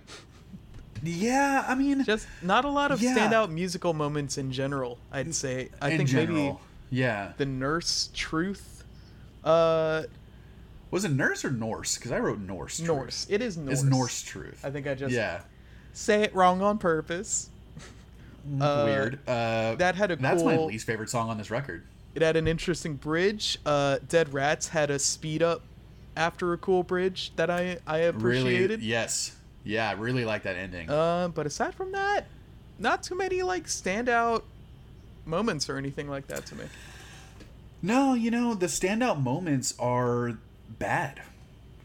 yeah, 1.03 1.63
I 1.67 1.75
mean, 1.75 2.03
just 2.05 2.27
not 2.41 2.65
a 2.65 2.69
lot 2.69 2.91
of 2.91 2.99
Yeah. 2.99 3.15
standout 3.15 3.51
musical 3.51 3.93
moments 3.93 4.35
in 4.39 4.51
general. 4.51 4.97
I'd 5.11 5.35
say. 5.35 5.69
I 5.79 5.91
in 5.91 5.99
think 5.99 6.13
maybe 6.13 6.55
yeah. 6.89 7.33
the 7.37 7.45
Nurse 7.45 8.09
Truth, 8.15 8.83
uh, 9.43 10.05
Was 10.89 11.05
it 11.05 11.11
Nurse 11.11 11.45
or 11.45 11.51
Norse? 11.51 11.97
Because 11.97 12.11
I 12.11 12.17
wrote 12.17 12.39
Norse. 12.39 12.77
Truth. 12.77 12.87
Norse. 12.87 13.27
It 13.29 13.43
is 13.43 13.55
Norse. 13.55 13.73
It's 13.73 13.83
Norse 13.83 14.21
Truth. 14.23 14.65
I 14.65 14.71
think 14.71 14.87
I 14.87 14.95
just 14.95 15.13
yeah. 15.13 15.41
say 15.93 16.23
it 16.23 16.33
wrong 16.33 16.63
on 16.63 16.79
purpose. 16.79 17.51
Uh, 18.59 18.83
Weird. 18.87 19.19
Uh, 19.27 19.75
that 19.75 19.93
had 19.93 20.09
a 20.09 20.15
That's 20.15 20.41
my 20.41 20.57
least 20.57 20.87
favorite 20.87 21.11
song 21.11 21.29
on 21.29 21.37
this 21.37 21.51
record. 21.51 21.83
It 22.15 22.23
had 22.23 22.37
an 22.37 22.47
interesting 22.47 22.95
bridge. 22.95 23.59
Uh, 23.67 23.99
Dead 24.09 24.33
Rats 24.33 24.69
had 24.69 24.89
a 24.89 24.97
speed 24.97 25.43
up 25.43 25.61
after 26.17 26.51
a 26.51 26.57
cool 26.57 26.83
bridge 26.83 27.31
that 27.37 27.49
I 27.49 27.77
I 27.87 27.99
appreciated. 27.99 28.79
Really, 28.81 28.85
yes, 28.85 29.35
yeah, 29.63 29.89
I 29.89 29.93
really 29.93 30.25
like 30.25 30.43
that 30.43 30.57
ending. 30.57 30.89
Uh, 30.89 31.29
but 31.29 31.45
aside 31.45 31.75
from 31.75 31.93
that, 31.93 32.25
not 32.79 33.03
too 33.03 33.15
many 33.15 33.43
like 33.43 33.65
standout 33.67 34.43
moments 35.25 35.69
or 35.69 35.77
anything 35.77 36.09
like 36.09 36.27
that 36.27 36.45
to 36.47 36.55
me. 36.55 36.65
no, 37.81 38.13
you 38.13 38.31
know 38.31 38.53
the 38.53 38.65
standout 38.65 39.21
moments 39.21 39.73
are 39.79 40.37
bad 40.79 41.21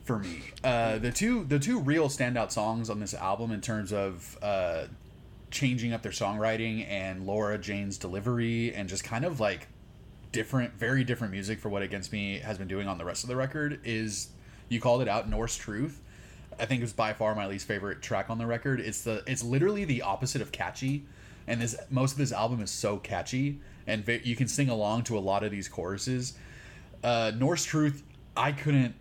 for 0.04 0.18
me. 0.18 0.42
Uh, 0.64 0.98
the 0.98 1.12
two 1.12 1.44
the 1.44 1.58
two 1.58 1.78
real 1.78 2.08
standout 2.08 2.50
songs 2.50 2.90
on 2.90 2.98
this 3.00 3.14
album 3.14 3.52
in 3.52 3.60
terms 3.60 3.92
of 3.92 4.38
uh, 4.42 4.84
changing 5.50 5.92
up 5.92 6.02
their 6.02 6.12
songwriting 6.12 6.86
and 6.88 7.26
Laura 7.26 7.58
Jane's 7.58 7.98
delivery 7.98 8.74
and 8.74 8.88
just 8.88 9.04
kind 9.04 9.24
of 9.24 9.38
like 9.38 9.68
different, 10.32 10.74
very 10.74 11.04
different 11.04 11.32
music 11.32 11.60
for 11.60 11.68
what 11.68 11.82
Against 11.82 12.12
Me 12.12 12.38
has 12.38 12.58
been 12.58 12.68
doing 12.68 12.88
on 12.88 12.98
the 12.98 13.04
rest 13.04 13.22
of 13.22 13.28
the 13.28 13.36
record 13.36 13.80
is 13.84 14.28
you 14.68 14.80
called 14.80 15.02
it 15.02 15.08
out 15.08 15.28
Norse 15.28 15.56
Truth. 15.56 16.00
I 16.58 16.64
think 16.66 16.80
it 16.80 16.84
was 16.84 16.92
by 16.92 17.12
far 17.12 17.34
my 17.34 17.46
least 17.46 17.66
favorite 17.66 18.02
track 18.02 18.30
on 18.30 18.38
the 18.38 18.46
record. 18.46 18.80
It's 18.80 19.02
the 19.02 19.22
it's 19.26 19.42
literally 19.42 19.84
the 19.84 20.02
opposite 20.02 20.42
of 20.42 20.52
catchy, 20.52 21.04
and 21.46 21.60
this 21.60 21.76
most 21.90 22.12
of 22.12 22.18
this 22.18 22.32
album 22.32 22.60
is 22.60 22.70
so 22.70 22.98
catchy, 22.98 23.60
and 23.86 24.04
ve- 24.04 24.20
you 24.24 24.36
can 24.36 24.48
sing 24.48 24.68
along 24.68 25.04
to 25.04 25.16
a 25.16 25.20
lot 25.20 25.44
of 25.44 25.50
these 25.50 25.68
choruses. 25.68 26.34
Uh, 27.02 27.32
Norse 27.36 27.64
Truth, 27.64 28.02
I 28.36 28.52
couldn't, 28.52 28.94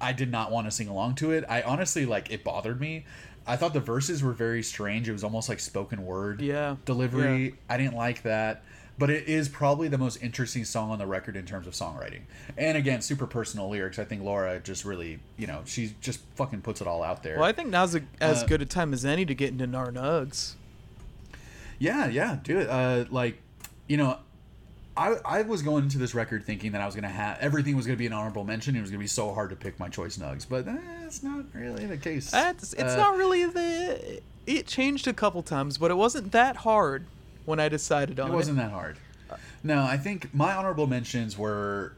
I 0.00 0.12
did 0.12 0.30
not 0.30 0.50
want 0.50 0.66
to 0.66 0.70
sing 0.72 0.88
along 0.88 1.14
to 1.16 1.30
it. 1.30 1.44
I 1.48 1.62
honestly 1.62 2.04
like 2.04 2.30
it 2.32 2.42
bothered 2.44 2.80
me. 2.80 3.04
I 3.46 3.56
thought 3.56 3.74
the 3.74 3.80
verses 3.80 4.22
were 4.22 4.32
very 4.32 4.62
strange. 4.62 5.08
It 5.08 5.12
was 5.12 5.24
almost 5.24 5.48
like 5.48 5.60
spoken 5.60 6.04
word 6.04 6.40
Yeah, 6.40 6.76
delivery. 6.84 7.44
yeah. 7.44 7.50
I 7.68 7.76
didn't 7.76 7.96
like 7.96 8.22
that. 8.22 8.64
But 8.98 9.10
it 9.10 9.26
is 9.26 9.48
probably 9.48 9.88
the 9.88 9.98
most 9.98 10.22
interesting 10.22 10.64
song 10.64 10.90
on 10.90 10.98
the 10.98 11.06
record 11.06 11.34
in 11.34 11.46
terms 11.46 11.66
of 11.66 11.72
songwriting. 11.72 12.20
And 12.58 12.76
again, 12.76 13.00
super 13.00 13.26
personal 13.26 13.68
lyrics. 13.70 13.98
I 13.98 14.04
think 14.04 14.22
Laura 14.22 14.60
just 14.60 14.84
really, 14.84 15.18
you 15.38 15.46
know, 15.46 15.62
she 15.64 15.94
just 16.00 16.20
fucking 16.36 16.60
puts 16.60 16.80
it 16.80 16.86
all 16.86 17.02
out 17.02 17.22
there. 17.22 17.36
Well, 17.36 17.48
I 17.48 17.52
think 17.52 17.70
now's 17.70 17.94
a, 17.94 18.02
as 18.20 18.42
Uh, 18.42 18.46
good 18.46 18.60
a 18.62 18.66
time 18.66 18.92
as 18.92 19.04
any 19.04 19.24
to 19.24 19.34
get 19.34 19.50
into 19.50 19.66
Narnugs. 19.66 20.54
Yeah, 21.78 22.06
yeah, 22.06 22.38
do 22.42 22.60
it. 22.60 22.68
Uh, 22.68 23.06
like, 23.10 23.38
you 23.88 23.96
know, 23.96 24.18
I 24.96 25.16
I 25.24 25.42
was 25.42 25.62
going 25.62 25.84
into 25.84 25.98
this 25.98 26.14
record 26.14 26.44
thinking 26.44 26.72
that 26.72 26.82
I 26.82 26.86
was 26.86 26.94
gonna 26.94 27.08
have 27.08 27.38
everything 27.40 27.74
was 27.76 27.86
gonna 27.86 27.96
be 27.96 28.06
an 28.06 28.12
honorable 28.12 28.44
mention. 28.44 28.76
It 28.76 28.82
was 28.82 28.90
gonna 28.90 29.00
be 29.00 29.06
so 29.06 29.32
hard 29.32 29.50
to 29.50 29.56
pick 29.56 29.80
my 29.80 29.88
choice 29.88 30.18
nugs, 30.18 30.46
but 30.48 30.66
that's 30.66 31.22
not 31.22 31.46
really 31.54 31.86
the 31.86 31.96
case. 31.96 32.30
That's, 32.30 32.74
it's 32.74 32.82
Uh, 32.92 32.96
not 32.98 33.16
really 33.16 33.46
the. 33.46 34.20
It 34.46 34.66
changed 34.66 35.08
a 35.08 35.12
couple 35.14 35.42
times, 35.42 35.78
but 35.78 35.90
it 35.90 35.94
wasn't 35.94 36.30
that 36.32 36.56
hard 36.58 37.06
when 37.44 37.60
I 37.60 37.68
decided 37.68 38.18
on 38.20 38.30
It 38.30 38.32
it. 38.32 38.36
wasn't 38.36 38.56
that 38.58 38.70
hard. 38.70 38.98
No, 39.62 39.82
I 39.82 39.96
think 39.96 40.34
my 40.34 40.54
honorable 40.54 40.86
mentions 40.86 41.38
were 41.38 41.94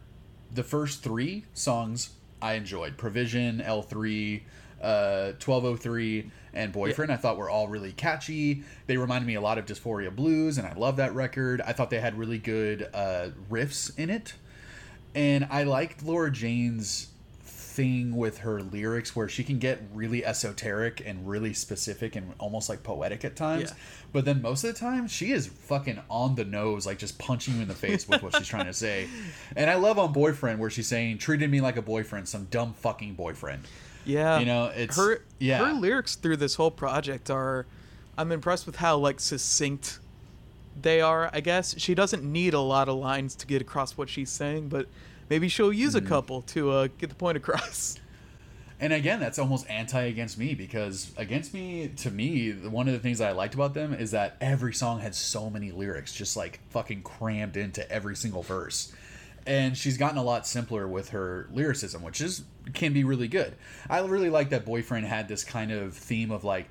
the 0.52 0.62
first 0.62 1.02
three 1.02 1.44
songs 1.52 2.10
I 2.40 2.54
enjoyed: 2.54 2.96
Provision, 2.96 3.60
L 3.60 3.82
three, 3.82 4.44
uh, 4.80 5.32
twelve 5.40 5.64
oh 5.64 5.76
three, 5.76 6.30
and 6.52 6.72
Boyfriend. 6.72 7.10
I 7.10 7.16
thought 7.16 7.36
were 7.36 7.50
all 7.50 7.66
really 7.68 7.92
catchy. 7.92 8.62
They 8.86 8.96
reminded 8.96 9.26
me 9.26 9.34
a 9.34 9.40
lot 9.40 9.58
of 9.58 9.64
Dysphoria 9.66 10.14
Blues, 10.14 10.58
and 10.58 10.66
I 10.66 10.74
love 10.74 10.96
that 10.96 11.14
record. 11.14 11.60
I 11.62 11.72
thought 11.72 11.90
they 11.90 12.00
had 12.00 12.16
really 12.18 12.38
good 12.38 12.88
uh, 12.94 13.30
riffs 13.50 13.98
in 13.98 14.10
it, 14.10 14.34
and 15.14 15.48
I 15.50 15.64
liked 15.64 16.04
Laura 16.04 16.30
Jane's 16.30 17.08
thing 17.74 18.16
with 18.16 18.38
her 18.38 18.60
lyrics 18.62 19.16
where 19.16 19.28
she 19.28 19.42
can 19.42 19.58
get 19.58 19.82
really 19.92 20.24
esoteric 20.24 21.02
and 21.04 21.28
really 21.28 21.52
specific 21.52 22.14
and 22.14 22.32
almost 22.38 22.68
like 22.68 22.82
poetic 22.82 23.24
at 23.24 23.34
times. 23.36 23.70
Yeah. 23.70 23.76
But 24.12 24.24
then 24.24 24.40
most 24.42 24.62
of 24.64 24.72
the 24.72 24.78
time, 24.78 25.08
she 25.08 25.32
is 25.32 25.46
fucking 25.48 26.00
on 26.08 26.36
the 26.36 26.44
nose, 26.44 26.86
like 26.86 26.98
just 26.98 27.18
punching 27.18 27.56
you 27.56 27.62
in 27.62 27.68
the 27.68 27.74
face 27.74 28.08
with 28.08 28.22
what 28.22 28.36
she's 28.36 28.46
trying 28.46 28.66
to 28.66 28.72
say. 28.72 29.08
And 29.56 29.68
I 29.68 29.74
love 29.74 29.98
on 29.98 30.12
Boyfriend 30.12 30.58
where 30.60 30.70
she's 30.70 30.86
saying, 30.88 31.18
treated 31.18 31.50
me 31.50 31.60
like 31.60 31.76
a 31.76 31.82
boyfriend, 31.82 32.28
some 32.28 32.44
dumb 32.50 32.74
fucking 32.74 33.14
boyfriend. 33.14 33.62
Yeah, 34.04 34.38
You 34.38 34.46
know, 34.46 34.66
it's- 34.66 34.96
her. 34.96 35.22
yeah. 35.38 35.58
her 35.66 35.72
lyrics 35.72 36.14
through 36.16 36.36
this 36.38 36.54
whole 36.54 36.70
project 36.70 37.30
are. 37.30 37.66
I'm 38.16 38.30
impressed 38.30 38.66
with 38.66 38.76
how 38.76 38.96
like 38.98 39.18
succinct 39.18 39.98
they 40.80 41.00
are. 41.00 41.30
I 41.32 41.40
guess 41.40 41.74
she 41.78 41.94
doesn't 41.94 42.22
need 42.22 42.54
a 42.54 42.60
lot 42.60 42.88
of 42.88 42.96
lines 42.96 43.34
to 43.36 43.46
get 43.46 43.60
across 43.62 43.96
what 43.96 44.08
she's 44.08 44.30
saying, 44.30 44.68
but 44.68 44.86
maybe 45.30 45.48
she'll 45.48 45.72
use 45.72 45.94
Mm-hmm. 45.94 46.06
a 46.06 46.08
couple 46.08 46.42
to 46.42 46.70
uh, 46.70 46.88
get 46.98 47.08
the 47.08 47.16
point 47.16 47.36
across. 47.36 47.98
And 48.80 48.92
again, 48.92 49.20
that's 49.20 49.38
almost 49.38 49.70
anti 49.70 50.02
against 50.02 50.36
me 50.36 50.54
because 50.54 51.12
against 51.16 51.54
me, 51.54 51.88
to 51.98 52.10
me, 52.10 52.50
one 52.52 52.88
of 52.88 52.92
the 52.92 52.98
things 52.98 53.18
that 53.18 53.28
I 53.28 53.32
liked 53.32 53.54
about 53.54 53.72
them 53.72 53.94
is 53.94 54.10
that 54.10 54.36
every 54.40 54.74
song 54.74 54.98
had 54.98 55.14
so 55.14 55.48
many 55.48 55.70
lyrics, 55.70 56.12
just 56.12 56.36
like 56.36 56.58
fucking 56.70 57.02
crammed 57.02 57.56
into 57.56 57.88
every 57.90 58.16
single 58.16 58.42
verse. 58.42 58.92
And 59.46 59.76
she's 59.76 59.96
gotten 59.96 60.18
a 60.18 60.24
lot 60.24 60.44
simpler 60.46 60.88
with 60.88 61.10
her 61.10 61.48
lyricism, 61.52 62.02
which 62.02 62.20
is 62.20 62.42
can 62.74 62.92
be 62.92 63.04
really 63.04 63.28
good. 63.28 63.54
I 63.88 64.00
really 64.00 64.28
like 64.28 64.50
that 64.50 64.66
boyfriend 64.66 65.06
had 65.06 65.28
this 65.28 65.44
kind 65.44 65.70
of 65.70 65.94
theme 65.94 66.32
of 66.32 66.42
like, 66.42 66.68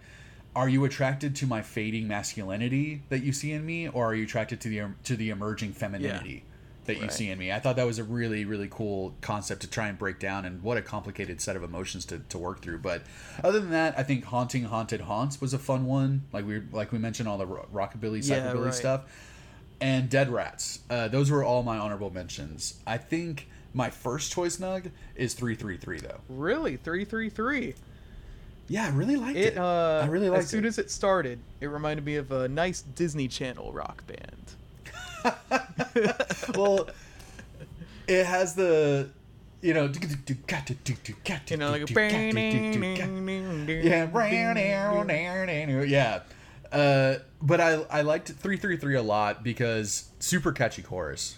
are 0.55 0.67
you 0.67 0.83
attracted 0.83 1.37
to 1.37 1.47
my 1.47 1.61
fading 1.61 2.07
masculinity 2.07 3.01
that 3.09 3.23
you 3.23 3.31
see 3.31 3.53
in 3.53 3.65
me, 3.65 3.87
or 3.87 4.07
are 4.07 4.13
you 4.13 4.25
attracted 4.25 4.59
to 4.61 4.67
the 4.69 4.81
to 5.05 5.15
the 5.15 5.29
emerging 5.29 5.71
femininity? 5.71 6.43
That 6.85 6.95
you 6.95 7.01
Right. 7.03 7.11
see 7.13 7.29
in 7.29 7.37
me. 7.39 7.51
I 7.51 7.59
thought 7.59 7.75
that 7.77 7.85
was 7.85 7.97
a 7.99 8.03
really, 8.03 8.43
really 8.45 8.67
cool 8.69 9.15
concept 9.21 9.61
to 9.61 9.67
try 9.69 9.87
and 9.87 9.97
break 9.97 10.19
down, 10.19 10.45
and 10.45 10.61
what 10.61 10.77
a 10.77 10.81
complicated 10.81 11.39
set 11.41 11.55
of 11.55 11.63
emotions 11.63 12.05
to, 12.05 12.19
to 12.19 12.37
work 12.37 12.61
through. 12.61 12.79
But 12.79 13.03
other 13.43 13.59
than 13.59 13.71
that, 13.71 13.97
I 13.97 14.03
think 14.03 14.25
"Haunting 14.25 14.65
Haunted 14.65 15.01
Haunts" 15.01 15.39
was 15.39 15.53
a 15.53 15.59
fun 15.59 15.85
one. 15.85 16.23
Like 16.33 16.45
we 16.45 16.61
like 16.71 16.91
we 16.91 16.99
mentioned 16.99 17.29
all 17.29 17.37
the 17.37 17.45
ro- 17.45 17.67
rockabilly, 17.73 18.27
Yeah, 18.27 18.51
right. 18.53 18.73
stuff, 18.73 19.01
and 19.81 20.09
"Dead 20.09 20.29
Rats." 20.29 20.79
Uh, 20.89 21.07
those 21.07 21.31
were 21.31 21.43
all 21.43 21.63
my 21.63 21.77
honorable 21.77 22.09
mentions. 22.11 22.75
I 22.85 22.97
think 22.97 23.47
my 23.73 23.89
first 23.89 24.31
choice 24.31 24.57
nug 24.57 24.91
is 25.15 25.33
three 25.33 25.55
three 25.55 25.77
three 25.77 25.99
though. 25.99 26.19
Really, 26.29 26.77
three 26.77 27.05
three 27.05 27.29
three. 27.29 27.75
Yeah, 28.67 28.85
I 28.85 28.89
really 28.89 29.15
liked 29.17 29.37
It 29.37 29.53
it. 29.53 29.57
uh, 29.57 30.01
I 30.03 30.07
really 30.07 30.29
as 30.29 30.47
soon 30.47 30.63
it. 30.63 30.67
as 30.69 30.77
it 30.79 30.89
started, 30.91 31.39
it 31.59 31.67
reminded 31.67 32.05
me 32.05 32.15
of 32.15 32.31
a 32.31 32.47
nice 32.47 32.81
Disney 32.81 33.27
Channel 33.27 33.71
rock 33.73 34.03
band. 34.07 34.39
well, 36.55 36.89
it 38.07 38.25
has 38.25 38.55
the, 38.55 39.09
you 39.61 39.73
know, 39.73 39.87
You 41.51 41.57
know, 41.57 41.71
like 41.71 41.81
yeah, 43.67 44.05
yeah. 45.83 46.21
Uh, 46.71 47.19
but 47.41 47.61
I 47.61 47.73
I 47.91 48.01
liked 48.01 48.29
three 48.29 48.57
three 48.57 48.77
three 48.77 48.95
a 48.95 49.03
lot 49.03 49.43
because 49.43 50.09
super 50.19 50.51
catchy 50.51 50.81
chorus. 50.81 51.35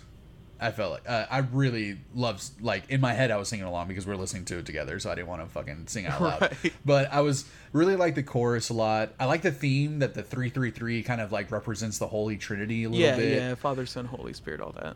I 0.59 0.71
felt 0.71 0.91
like 0.93 1.09
uh, 1.09 1.25
I 1.29 1.39
really 1.39 1.97
loved 2.13 2.61
like 2.61 2.89
in 2.89 3.01
my 3.01 3.13
head 3.13 3.31
I 3.31 3.37
was 3.37 3.49
singing 3.49 3.65
along 3.65 3.87
because 3.87 4.05
we 4.05 4.13
are 4.13 4.17
listening 4.17 4.45
to 4.45 4.59
it 4.59 4.65
together, 4.65 4.99
so 4.99 5.11
I 5.11 5.15
didn't 5.15 5.27
want 5.27 5.41
to 5.41 5.47
fucking 5.47 5.87
sing 5.87 6.05
out 6.05 6.21
loud. 6.21 6.41
Right. 6.41 6.73
But 6.85 7.11
I 7.11 7.21
was 7.21 7.45
really 7.73 7.95
like 7.95 8.15
the 8.15 8.23
chorus 8.23 8.69
a 8.69 8.73
lot. 8.73 9.13
I 9.19 9.25
like 9.25 9.41
the 9.41 9.51
theme 9.51 9.99
that 9.99 10.13
the 10.13 10.23
three 10.23 10.49
three 10.49 10.71
three 10.71 11.03
kind 11.03 11.19
of 11.21 11.31
like 11.31 11.51
represents 11.51 11.97
the 11.97 12.07
Holy 12.07 12.37
Trinity 12.37 12.85
a 12.85 12.89
little 12.89 13.05
yeah, 13.05 13.17
bit. 13.17 13.37
yeah, 13.37 13.55
Father, 13.55 13.85
Son, 13.85 14.05
Holy 14.05 14.33
Spirit, 14.33 14.61
all 14.61 14.71
that. 14.73 14.95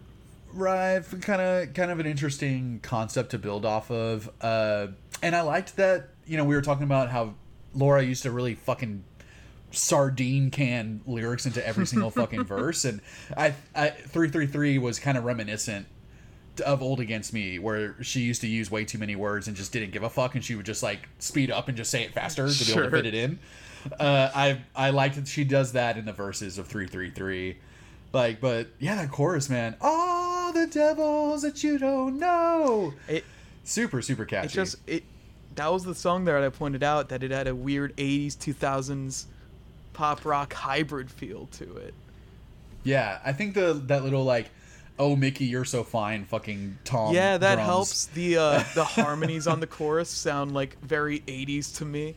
Right, 0.51 1.03
kind 1.21 1.41
of, 1.41 1.73
kind 1.73 1.91
of 1.91 1.99
an 1.99 2.05
interesting 2.05 2.79
concept 2.81 3.31
to 3.31 3.37
build 3.37 3.65
off 3.65 3.91
of. 3.91 4.29
Uh, 4.41 4.87
and 5.21 5.35
I 5.35 5.41
liked 5.41 5.75
that. 5.75 6.09
You 6.25 6.37
know, 6.37 6.45
we 6.45 6.55
were 6.55 6.61
talking 6.61 6.83
about 6.83 7.09
how 7.09 7.35
Laura 7.73 8.01
used 8.01 8.23
to 8.23 8.31
really 8.31 8.55
fucking 8.55 9.03
sardine 9.71 10.51
can 10.51 11.01
lyrics 11.05 11.45
into 11.45 11.65
every 11.65 11.85
single 11.85 12.09
fucking 12.11 12.43
verse, 12.45 12.85
and 12.85 13.01
I, 13.35 13.53
I 13.75 13.89
three 13.89 14.29
three 14.29 14.47
three 14.47 14.77
was 14.77 14.99
kind 14.99 15.17
of 15.17 15.23
reminiscent 15.23 15.87
of 16.65 16.81
Old 16.81 16.99
Against 16.99 17.33
Me, 17.33 17.59
where 17.59 18.01
she 18.03 18.21
used 18.21 18.41
to 18.41 18.47
use 18.47 18.69
way 18.69 18.83
too 18.85 18.97
many 18.97 19.15
words 19.15 19.47
and 19.47 19.55
just 19.55 19.71
didn't 19.71 19.91
give 19.91 20.03
a 20.03 20.09
fuck, 20.09 20.35
and 20.35 20.43
she 20.43 20.55
would 20.55 20.65
just 20.65 20.83
like 20.83 21.07
speed 21.19 21.51
up 21.51 21.67
and 21.67 21.77
just 21.77 21.91
say 21.91 22.03
it 22.03 22.13
faster 22.13 22.49
to 22.49 22.65
be 22.65 22.71
able 22.71 22.83
to 22.83 22.91
fit 22.91 23.05
it 23.05 23.13
in. 23.13 23.39
Uh, 23.99 24.29
I 24.33 24.61
I 24.75 24.89
liked 24.89 25.15
that 25.15 25.27
she 25.27 25.43
does 25.43 25.71
that 25.73 25.97
in 25.97 26.05
the 26.05 26.13
verses 26.13 26.57
of 26.57 26.67
three 26.67 26.87
three 26.87 27.09
three. 27.09 27.57
Like, 28.11 28.41
but 28.41 28.67
yeah, 28.79 28.95
that 28.95 29.11
chorus, 29.11 29.49
man. 29.49 29.75
All 29.81 30.51
the 30.51 30.67
devils 30.67 31.43
that 31.43 31.63
you 31.63 31.77
don't 31.77 32.17
know. 32.19 32.93
It 33.07 33.23
Super, 33.63 34.01
super 34.01 34.25
catchy. 34.25 34.47
it 34.47 34.51
just 34.51 34.77
it 34.87 35.03
that 35.55 35.71
was 35.71 35.83
the 35.83 35.93
song 35.95 36.25
there 36.25 36.39
that 36.39 36.47
I 36.47 36.49
pointed 36.49 36.83
out 36.83 37.09
that 37.09 37.23
it 37.23 37.31
had 37.31 37.47
a 37.47 37.53
weird 37.53 37.95
80s 37.97 38.35
2000s 38.37 39.25
pop 39.99 40.23
rock 40.23 40.53
hybrid 40.53 41.11
feel 41.11 41.47
to 41.47 41.75
it. 41.75 41.93
yeah, 42.85 43.19
I 43.25 43.33
think 43.33 43.53
the 43.53 43.73
that 43.87 44.01
little 44.01 44.23
like, 44.23 44.49
oh 44.97 45.17
Mickey, 45.17 45.43
you're 45.43 45.65
so 45.65 45.83
fine, 45.83 46.23
fucking 46.23 46.77
Tom. 46.85 47.13
yeah, 47.13 47.37
that 47.37 47.55
drums. 47.55 47.67
helps. 47.67 48.05
The 48.05 48.37
uh 48.37 48.63
the 48.75 48.85
harmonies 48.85 49.45
on 49.45 49.59
the 49.59 49.67
chorus 49.67 50.09
sound 50.09 50.53
like 50.53 50.79
very 50.79 51.19
80s 51.19 51.75
to 51.79 51.85
me. 51.85 52.15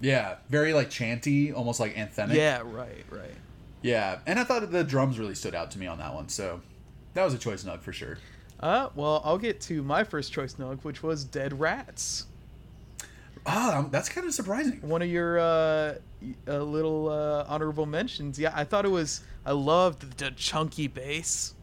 Yeah, 0.00 0.38
very 0.48 0.74
like 0.74 0.90
chanty, 0.90 1.52
almost 1.52 1.78
like 1.78 1.94
anthemic. 1.94 2.34
Yeah, 2.34 2.62
right, 2.64 3.04
right. 3.08 3.36
yeah. 3.82 4.18
And 4.26 4.40
I 4.40 4.44
thought 4.44 4.68
the 4.72 4.82
drums 4.82 5.16
really 5.16 5.36
stood 5.36 5.54
out 5.54 5.70
to 5.72 5.78
me 5.78 5.86
on 5.86 5.98
that 5.98 6.12
one, 6.12 6.28
so 6.28 6.60
that 7.14 7.22
was 7.22 7.34
a 7.34 7.38
choice 7.38 7.62
nug 7.62 7.82
for 7.82 7.92
sure. 7.92 8.18
Uh, 8.58 8.88
well, 8.96 9.22
I'll 9.24 9.38
get 9.38 9.60
to 9.62 9.84
my 9.84 10.02
first 10.02 10.32
choice 10.32 10.54
nug, 10.54 10.82
which 10.82 11.04
was 11.04 11.22
Dead 11.22 11.60
Rats. 11.60 12.26
Ah, 13.46 13.78
um, 13.78 13.88
that's 13.90 14.08
kind 14.08 14.26
of 14.26 14.34
surprising. 14.34 14.80
One 14.82 15.02
of 15.02 15.08
your 15.08 15.38
uh, 15.38 15.94
uh, 16.46 16.58
little 16.58 17.08
uh, 17.08 17.44
honorable 17.48 17.86
mentions. 17.86 18.38
Yeah, 18.38 18.52
I 18.54 18.64
thought 18.64 18.84
it 18.84 18.90
was. 18.90 19.22
I 19.44 19.52
loved 19.52 20.18
the 20.18 20.30
chunky 20.30 20.86
bass. 20.86 21.54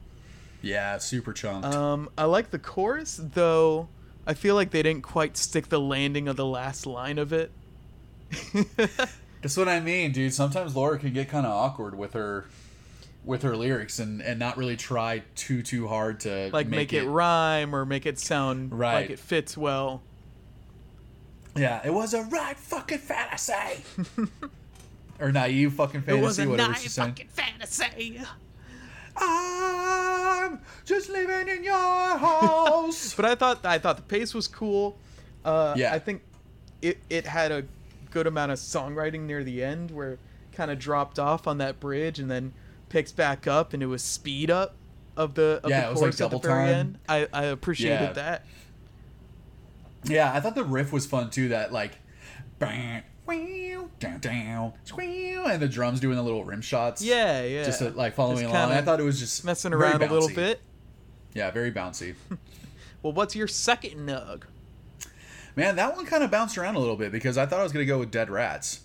Yeah, 0.61 0.97
super 0.97 1.33
chunked. 1.33 1.67
Um, 1.67 2.09
I 2.17 2.25
like 2.25 2.49
the 2.49 2.59
chorus, 2.59 3.19
though. 3.21 3.89
I 4.25 4.33
feel 4.33 4.55
like 4.55 4.71
they 4.71 4.83
didn't 4.83 5.03
quite 5.03 5.37
stick 5.37 5.69
the 5.69 5.79
landing 5.79 6.27
of 6.27 6.35
the 6.35 6.45
last 6.45 6.85
line 6.85 7.17
of 7.17 7.31
it. 7.31 7.51
That's 9.41 9.55
what 9.55 9.69
I 9.69 9.79
mean, 9.79 10.11
dude. 10.11 10.33
Sometimes 10.33 10.75
Laura 10.75 10.97
can 10.97 11.13
get 11.13 11.29
kind 11.29 11.45
of 11.45 11.53
awkward 11.53 11.97
with 11.97 12.13
her 12.13 12.47
with 13.23 13.43
her 13.43 13.55
lyrics 13.55 13.99
and 13.99 14.21
and 14.21 14.39
not 14.39 14.57
really 14.57 14.75
try 14.75 15.21
too 15.35 15.61
too 15.61 15.87
hard 15.87 16.21
to 16.21 16.49
like 16.51 16.67
make, 16.67 16.93
it, 16.93 17.05
rhyme 17.05 17.75
or 17.75 17.85
make 17.85 18.05
it 18.05 18.17
sound 18.17 18.71
like 18.71 19.09
it 19.09 19.19
fits 19.19 19.55
well. 19.55 20.01
Yeah, 21.57 21.81
it 21.83 21.93
was 21.93 22.13
a 22.13 22.23
right 22.23 22.57
fucking 22.57 22.99
fantasy. 22.99 23.83
or 25.19 25.31
naive 25.31 25.73
fucking 25.73 26.01
fantasy. 26.01 26.19
It 26.19 26.23
was 26.23 26.39
a 26.39 26.47
whatever 26.47 26.71
nice 26.71 26.81
she's 26.83 26.93
saying. 26.93 27.09
fucking 27.09 27.27
fantasy. 27.29 28.21
I'm 29.15 30.59
just 30.85 31.09
living 31.09 31.47
in 31.47 31.63
your 31.63 32.17
house. 32.17 33.13
But 33.17 33.25
I 33.25 33.35
thought 33.35 33.65
I 33.65 33.77
thought 33.79 33.95
the 33.97 34.03
pace 34.03 34.33
was 34.33 34.47
cool. 34.47 34.97
Uh, 35.43 35.73
Yeah. 35.77 35.93
I 35.93 35.99
think 35.99 36.21
it 36.81 36.99
it 37.09 37.25
had 37.25 37.51
a 37.51 37.63
good 38.11 38.27
amount 38.27 38.51
of 38.51 38.59
songwriting 38.59 39.21
near 39.21 39.43
the 39.43 39.63
end 39.63 39.91
where 39.91 40.11
it 40.13 40.19
kind 40.53 40.69
of 40.71 40.79
dropped 40.79 41.19
off 41.19 41.47
on 41.47 41.57
that 41.57 41.79
bridge 41.79 42.19
and 42.19 42.29
then 42.29 42.53
picks 42.89 43.11
back 43.11 43.47
up 43.47 43.73
and 43.73 43.81
it 43.83 43.87
was 43.87 44.01
speed 44.03 44.49
up 44.51 44.75
of 45.17 45.33
the 45.33 45.59
of 45.63 45.69
Yeah, 45.69 45.81
the 45.81 45.87
it 45.87 45.91
was 45.91 46.01
like 46.01 46.05
chorus 46.11 46.21
at 46.21 46.29
the 46.29 46.37
double 46.37 46.39
very 46.39 46.65
time. 46.67 46.73
end. 46.79 46.99
I 47.09 47.27
I 47.33 47.43
appreciated 47.45 48.01
Yeah. 48.01 48.13
that. 48.13 48.45
Yeah, 50.03 50.33
I 50.33 50.39
thought 50.39 50.55
the 50.55 50.63
riff 50.63 50.91
was 50.91 51.05
fun 51.05 51.29
too. 51.29 51.49
That 51.49 51.71
like, 51.71 51.97
bang, 52.59 53.03
wow, 53.25 53.89
down, 53.99 54.19
down, 54.19 54.73
squeal, 54.83 55.45
and 55.45 55.61
the 55.61 55.67
drums 55.67 55.99
doing 55.99 56.15
the 56.15 56.23
little 56.23 56.43
rim 56.43 56.61
shots. 56.61 57.01
Yeah, 57.01 57.43
yeah. 57.43 57.63
Just 57.63 57.79
to, 57.79 57.89
like 57.91 58.13
following 58.13 58.43
Just 58.43 58.53
along. 58.53 58.71
I 58.71 58.81
thought 58.81 58.99
it 58.99 59.03
was 59.03 59.19
just 59.19 59.43
messing 59.45 59.73
around 59.73 60.01
a 60.01 60.11
little 60.11 60.29
bit. 60.29 60.61
Yeah, 61.33 61.51
very 61.51 61.71
bouncy. 61.71 62.15
Well, 63.03 63.13
what's 63.13 63.35
your 63.35 63.47
second 63.47 64.07
nug? 64.09 64.43
Man, 65.55 65.75
that 65.75 65.95
one 65.95 66.05
kind 66.05 66.23
of 66.23 66.31
bounced 66.31 66.57
around 66.57 66.75
a 66.75 66.79
little 66.79 66.95
bit 66.95 67.11
because 67.11 67.37
I 67.37 67.45
thought 67.45 67.59
I 67.59 67.63
was 67.63 67.71
going 67.71 67.85
to 67.85 67.87
go 67.87 67.99
with 67.99 68.11
Dead 68.11 68.29
Rats. 68.29 68.81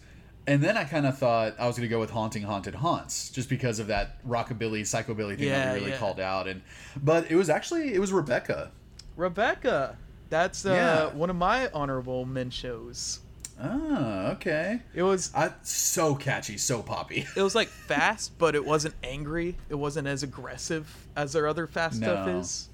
And 0.46 0.62
then 0.62 0.76
I 0.76 0.84
kind 0.84 1.06
of 1.06 1.16
thought 1.18 1.54
I 1.58 1.66
was 1.66 1.76
going 1.76 1.88
to 1.88 1.90
go 1.92 2.00
with 2.00 2.10
Haunting 2.10 2.42
Haunted 2.42 2.74
Haunts 2.74 3.30
just 3.30 3.48
because 3.48 3.78
of 3.78 3.86
that 3.88 4.24
rockabilly, 4.26 4.82
psychobilly 4.82 5.38
thing 5.38 5.48
Yeah, 5.48 5.64
that 5.64 5.74
we 5.74 5.80
really 5.80 5.90
yeah. 5.92 5.98
called 5.98 6.20
out. 6.20 6.46
And 6.46 6.62
But 6.96 7.30
it 7.30 7.36
was 7.36 7.48
actually, 7.48 7.94
it 7.94 8.00
was 8.00 8.12
Rebecca. 8.12 8.70
Rebecca. 9.16 9.96
That's 10.32 10.64
uh, 10.64 10.72
Yeah. 10.72 11.06
one 11.14 11.28
of 11.28 11.36
my 11.36 11.68
honorable 11.74 12.24
mentions. 12.24 13.20
Oh, 13.62 14.28
okay. 14.32 14.80
It 14.94 15.02
was 15.02 15.30
I, 15.34 15.50
so 15.62 16.14
catchy, 16.14 16.56
so 16.56 16.82
poppy. 16.82 17.26
it 17.36 17.42
was 17.42 17.54
like 17.54 17.68
fast, 17.68 18.38
but 18.38 18.54
it 18.54 18.64
wasn't 18.64 18.94
angry. 19.04 19.58
It 19.68 19.74
wasn't 19.74 20.08
as 20.08 20.22
aggressive 20.22 21.06
as 21.14 21.34
their 21.34 21.46
other 21.46 21.66
fast 21.66 21.98
stuff 21.98 22.26
is. 22.28 22.70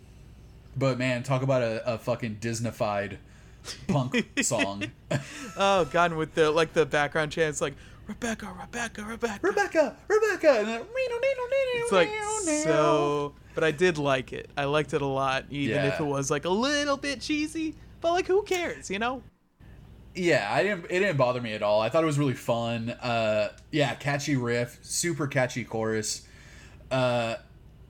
But 0.76 0.98
man, 0.98 1.24
talk 1.24 1.42
about 1.42 1.62
a, 1.62 1.94
a 1.94 1.98
fucking 1.98 2.36
Disneyfied 2.40 3.16
punk 3.88 4.24
song. 4.42 4.84
Oh 5.56 5.84
god, 5.86 6.12
and 6.12 6.16
with 6.18 6.36
the 6.36 6.52
like 6.52 6.74
the 6.74 6.86
background 6.86 7.32
chants 7.32 7.60
like 7.60 7.74
Rebecca, 8.08 8.54
Rebecca, 8.58 9.04
Rebecca. 9.04 9.38
Rebecca, 9.42 9.96
Rebecca. 10.08 10.58
And 10.60 10.68
then, 10.68 10.82
It's 11.74 11.92
like 11.92 12.10
so, 12.64 13.34
but 13.54 13.62
I 13.64 13.70
did 13.70 13.98
like 13.98 14.32
it. 14.32 14.48
I 14.56 14.64
liked 14.64 14.94
it 14.94 15.02
a 15.02 15.06
lot, 15.06 15.44
even 15.50 15.84
if 15.84 16.00
it 16.00 16.04
was 16.04 16.30
like 16.30 16.46
a 16.46 16.50
little 16.50 16.96
bit 16.96 17.20
cheesy. 17.20 17.74
But 18.00 18.12
like, 18.12 18.26
who 18.26 18.42
cares, 18.44 18.90
you 18.90 18.98
know? 18.98 19.22
Yeah, 20.14 20.48
I 20.50 20.62
didn't. 20.62 20.86
It 20.86 21.00
didn't 21.00 21.18
bother 21.18 21.40
me 21.42 21.52
at 21.52 21.62
all. 21.62 21.82
I 21.82 21.90
thought 21.90 22.02
it 22.02 22.06
was 22.06 22.18
really 22.18 22.34
fun. 22.34 22.90
Uh, 22.90 23.50
yeah, 23.70 23.94
catchy 23.94 24.36
riff, 24.36 24.78
super 24.80 25.26
catchy 25.26 25.64
chorus, 25.64 26.26
uh, 26.90 27.36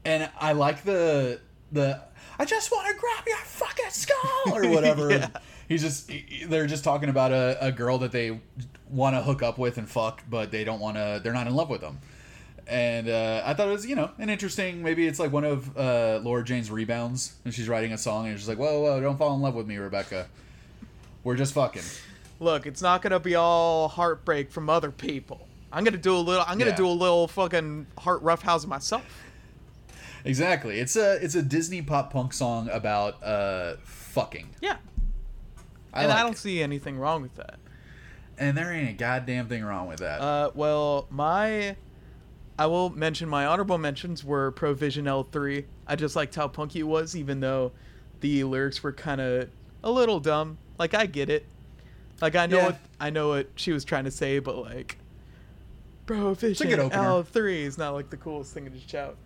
and 0.05 0.29
I 0.39 0.53
like 0.53 0.83
the 0.83 1.41
the. 1.71 2.03
I 2.41 2.45
just 2.45 2.71
want 2.71 2.89
to 2.89 3.01
grab 3.01 3.25
your 3.27 3.39
fucking 3.39 3.91
skull 3.91 4.53
or 4.53 4.69
whatever. 4.75 5.11
Yeah. 5.11 5.29
He's 5.69 5.83
just 5.83 6.11
they're 6.49 6.67
just 6.67 6.83
talking 6.85 7.09
about 7.11 7.31
a, 7.33 7.59
a 7.61 7.71
girl 7.71 7.99
that 7.99 8.11
they 8.13 8.41
want 8.89 9.15
to 9.17 9.23
hook 9.23 9.43
up 9.43 9.59
with 9.59 9.77
and 9.79 9.89
fuck, 9.89 10.23
but 10.29 10.51
they 10.51 10.65
don't 10.65 10.81
want 10.81 10.97
to. 10.97 11.21
They're 11.23 11.35
not 11.35 11.47
in 11.47 11.55
love 11.55 11.69
with 11.69 11.83
them. 11.83 11.99
And 12.67 13.09
uh, 13.09 13.43
I 13.45 13.55
thought 13.55 13.69
it 13.69 13.73
was, 13.73 13.87
you 13.87 13.97
know, 13.97 14.11
an 14.19 14.29
interesting. 14.31 14.83
Maybe 14.83 15.07
it's 15.07 15.19
like 15.19 15.33
one 15.33 15.45
of 15.45 15.77
uh, 15.77 16.21
Laura 16.23 16.45
Jane's 16.45 16.71
rebounds, 16.71 17.35
and 17.45 17.53
she's 17.55 17.69
writing 17.69 17.93
a 17.93 17.99
song, 17.99 18.27
and 18.29 18.39
she's 18.39 18.49
like, 18.49 18.59
"Whoa, 18.59 18.81
whoa, 18.81 19.01
don't 19.01 19.17
fall 19.19 19.35
in 19.35 19.41
love 19.43 19.55
with 19.55 19.67
me, 19.67 19.77
Rebecca. 19.77 20.29
We're 21.25 21.37
just 21.37 21.53
fucking." 21.55 21.83
Look, 22.41 22.67
it's 22.67 22.81
not 22.83 23.03
gonna 23.03 23.21
be 23.21 23.35
all 23.35 23.89
heartbreak 23.89 24.51
from 24.53 24.71
other 24.71 24.91
people. 24.91 25.47
I'm 25.73 25.83
gonna 25.85 25.97
do 25.99 26.15
a 26.15 26.19
little. 26.19 26.45
I'm 26.47 26.57
gonna 26.59 26.71
Yeah. 26.71 26.77
do 26.77 26.87
a 26.87 26.91
little 26.91 27.27
fucking 27.29 27.87
heart 27.99 28.23
roughhousing 28.23 28.69
myself. 28.69 29.05
Exactly. 30.25 30.79
It's 30.79 30.97
a 30.97 31.15
it's 31.25 31.35
a 31.35 31.43
Disney 31.43 31.83
pop 31.83 32.13
punk 32.13 32.33
song 32.33 32.69
about 32.71 33.23
uh 33.23 33.77
fucking. 33.85 34.49
Yeah, 34.61 34.77
I 35.99 36.03
and 36.03 36.09
like 36.11 36.19
I 36.19 36.23
don't 36.23 36.33
it. 36.33 36.39
see 36.39 36.63
anything 36.63 36.99
wrong 36.99 37.23
with 37.23 37.35
that. 37.37 37.59
And 38.39 38.57
there 38.57 38.73
ain't 38.73 38.89
a 38.89 38.93
goddamn 38.93 39.49
thing 39.49 39.65
wrong 39.65 39.89
with 39.89 39.99
that. 39.99 40.21
Uh, 40.21 40.51
well, 40.55 41.07
my, 41.11 41.75
I 42.59 42.67
will 42.67 42.91
mention 42.91 43.29
my 43.29 43.45
honorable 43.47 43.79
mentions 43.79 44.23
were 44.25 44.53
Provision 44.53 45.07
L3. 45.07 45.65
I 45.89 45.97
just 45.97 46.15
liked 46.15 46.35
how 46.37 46.47
punky 46.49 46.81
it 46.81 46.85
was, 46.85 47.17
even 47.17 47.41
though 47.41 47.73
the 48.21 48.45
lyrics 48.45 48.83
were 48.83 48.93
kind 48.93 49.21
of 49.21 49.51
a 49.83 49.91
little 49.91 50.21
dumb. 50.21 50.59
Like 50.79 50.95
I 50.95 51.07
get 51.07 51.29
it. 51.29 51.47
Like 52.21 52.37
I 52.37 52.47
know 52.47 52.59
Yeah. 52.59 52.67
what 52.67 52.79
I 53.01 53.11
know 53.11 53.29
what 53.29 53.49
she 53.57 53.73
was 53.73 53.85
trying 53.85 54.05
to 54.05 54.11
say, 54.11 54.39
but 54.39 54.57
like, 54.57 54.99
Provision 56.07 56.69
good 56.69 56.79
opener. 56.79 57.03
L3 57.03 57.63
is 57.63 57.77
not 57.79 57.91
like 57.95 58.11
the 58.11 58.17
coolest 58.17 58.55
thing 58.55 58.71
to 58.71 58.89
shout. 58.89 59.17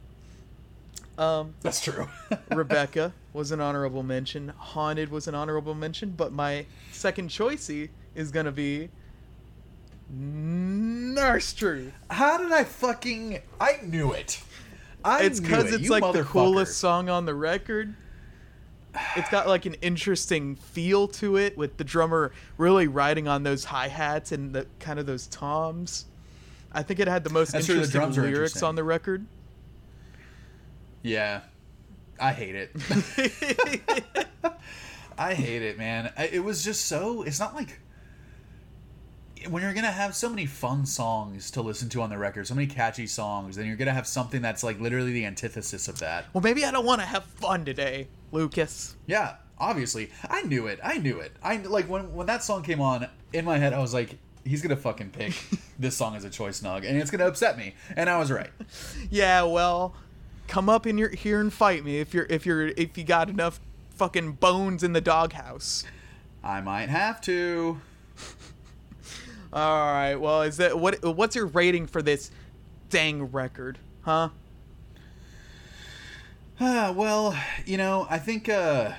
Um, 1.18 1.54
That's 1.60 1.80
true. 1.82 2.08
Rebecca 2.50 3.12
was 3.32 3.50
an 3.50 3.60
honorable 3.60 4.02
mention. 4.02 4.52
Haunted 4.56 5.10
was 5.10 5.28
an 5.28 5.34
honorable 5.34 5.74
mention, 5.74 6.10
but 6.10 6.32
my 6.32 6.66
second 6.90 7.30
choicey 7.30 7.88
is 8.14 8.30
gonna 8.30 8.52
be 8.52 8.90
Nurse 10.10 11.52
Truth. 11.52 11.92
How 12.10 12.36
did 12.38 12.52
I 12.52 12.64
fucking? 12.64 13.40
I 13.60 13.78
knew 13.82 14.12
it. 14.12 14.42
I 15.04 15.22
It's 15.22 15.40
because 15.40 15.72
it, 15.72 15.80
it's 15.80 15.90
like 15.90 16.12
the 16.12 16.22
coolest 16.22 16.78
song 16.78 17.08
on 17.08 17.24
the 17.24 17.34
record. 17.34 17.94
It's 19.16 19.30
got 19.30 19.48
like 19.48 19.64
an 19.64 19.74
interesting 19.80 20.54
feel 20.54 21.08
to 21.08 21.36
it 21.38 21.56
with 21.56 21.78
the 21.78 21.84
drummer 21.84 22.32
really 22.58 22.88
riding 22.88 23.26
on 23.26 23.42
those 23.42 23.64
hi 23.64 23.88
hats 23.88 24.32
and 24.32 24.54
the 24.54 24.66
kind 24.80 24.98
of 24.98 25.06
those 25.06 25.26
toms. 25.28 26.04
I 26.72 26.82
think 26.82 27.00
it 27.00 27.08
had 27.08 27.24
the 27.24 27.30
most 27.30 27.52
That's 27.52 27.66
the 27.66 27.72
interesting 27.72 28.00
drums 28.00 28.16
lyrics 28.18 28.34
interesting. 28.36 28.64
on 28.64 28.74
the 28.76 28.84
record. 28.84 29.26
Yeah, 31.02 31.40
I 32.20 32.32
hate 32.32 32.54
it. 32.54 32.70
I 35.18 35.34
hate 35.34 35.62
it, 35.62 35.78
man. 35.78 36.12
It 36.16 36.42
was 36.42 36.64
just 36.64 36.86
so. 36.86 37.22
It's 37.22 37.40
not 37.40 37.54
like 37.54 37.78
when 39.48 39.62
you're 39.62 39.74
gonna 39.74 39.90
have 39.90 40.14
so 40.14 40.28
many 40.28 40.46
fun 40.46 40.86
songs 40.86 41.50
to 41.52 41.62
listen 41.62 41.88
to 41.90 42.02
on 42.02 42.10
the 42.10 42.18
record, 42.18 42.46
so 42.46 42.54
many 42.54 42.66
catchy 42.66 43.06
songs, 43.06 43.56
then 43.56 43.66
you're 43.66 43.76
gonna 43.76 43.92
have 43.92 44.06
something 44.06 44.42
that's 44.42 44.62
like 44.62 44.80
literally 44.80 45.12
the 45.12 45.24
antithesis 45.24 45.88
of 45.88 45.98
that. 46.00 46.26
well, 46.32 46.42
maybe 46.42 46.64
I 46.64 46.70
don't 46.70 46.86
want 46.86 47.00
to 47.00 47.06
have 47.06 47.24
fun 47.24 47.64
today, 47.64 48.08
Lucas. 48.30 48.96
Yeah, 49.06 49.36
obviously, 49.58 50.10
I 50.28 50.42
knew 50.42 50.66
it. 50.66 50.80
I 50.82 50.98
knew 50.98 51.20
it. 51.20 51.32
I 51.42 51.56
like 51.56 51.88
when 51.88 52.14
when 52.14 52.26
that 52.26 52.42
song 52.44 52.62
came 52.62 52.80
on 52.80 53.08
in 53.32 53.44
my 53.44 53.58
head, 53.58 53.72
I 53.72 53.78
was 53.78 53.94
like, 53.94 54.18
he's 54.44 54.62
gonna 54.62 54.76
fucking 54.76 55.10
pick 55.10 55.34
this 55.78 55.96
song 55.96 56.16
as 56.16 56.24
a 56.24 56.30
choice 56.30 56.58
snug, 56.58 56.84
and 56.84 56.96
it's 56.96 57.10
gonna 57.10 57.26
upset 57.26 57.58
me, 57.58 57.74
and 57.96 58.08
I 58.08 58.18
was 58.18 58.30
right. 58.30 58.50
Yeah, 59.10 59.42
well, 59.42 59.94
come 60.52 60.68
up 60.68 60.86
in 60.86 60.98
your 60.98 61.08
here 61.08 61.40
and 61.40 61.50
fight 61.50 61.82
me 61.82 61.98
if 61.98 62.12
you're 62.12 62.26
if 62.28 62.44
you're 62.44 62.68
if 62.68 62.98
you 62.98 63.04
got 63.04 63.30
enough 63.30 63.58
fucking 63.94 64.32
bones 64.32 64.82
in 64.82 64.92
the 64.92 65.00
doghouse. 65.00 65.82
I 66.44 66.60
might 66.60 66.90
have 66.90 67.22
to. 67.22 67.80
All 69.52 69.92
right. 69.92 70.14
Well, 70.14 70.42
is 70.42 70.58
that 70.58 70.78
what? 70.78 71.02
What's 71.02 71.34
your 71.36 71.46
rating 71.46 71.86
for 71.86 72.02
this 72.02 72.30
dang 72.90 73.32
record? 73.32 73.78
Huh? 74.02 74.28
Ah, 76.60 76.92
well, 76.96 77.34
you 77.64 77.78
know, 77.78 78.06
I 78.10 78.18
think 78.18 78.50
uh, 78.50 78.92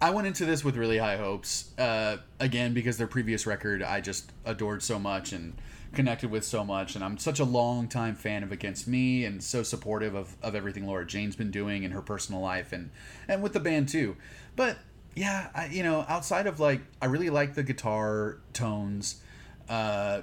I 0.00 0.10
went 0.10 0.28
into 0.28 0.44
this 0.44 0.64
with 0.64 0.76
really 0.76 0.98
high 0.98 1.16
hopes. 1.16 1.76
Uh, 1.76 2.18
again, 2.38 2.72
because 2.72 2.98
their 2.98 3.08
previous 3.08 3.48
record 3.48 3.82
I 3.82 4.00
just 4.00 4.30
adored 4.44 4.84
so 4.84 5.00
much 5.00 5.32
and 5.32 5.54
connected 5.92 6.30
with 6.30 6.44
so 6.44 6.64
much, 6.64 6.94
and 6.94 7.04
I'm 7.04 7.18
such 7.18 7.40
a 7.40 7.44
long 7.44 7.88
time 7.88 8.14
fan 8.14 8.42
of 8.42 8.52
Against 8.52 8.86
Me 8.86 9.24
and 9.24 9.42
so 9.42 9.62
supportive 9.62 10.14
of, 10.14 10.36
of 10.42 10.54
everything 10.54 10.86
Laura 10.86 11.06
Jane's 11.06 11.36
been 11.36 11.50
doing 11.50 11.82
in 11.82 11.92
her 11.92 12.02
personal 12.02 12.40
life 12.40 12.72
and 12.72 12.90
and 13.26 13.42
with 13.42 13.52
the 13.52 13.60
band 13.60 13.88
too. 13.88 14.16
But 14.56 14.78
yeah, 15.14 15.48
I, 15.54 15.66
you 15.66 15.82
know, 15.82 16.04
outside 16.08 16.46
of 16.46 16.60
like, 16.60 16.80
I 17.02 17.06
really 17.06 17.30
like 17.30 17.54
the 17.54 17.62
guitar 17.62 18.38
tones. 18.52 19.20
Uh, 19.68 20.22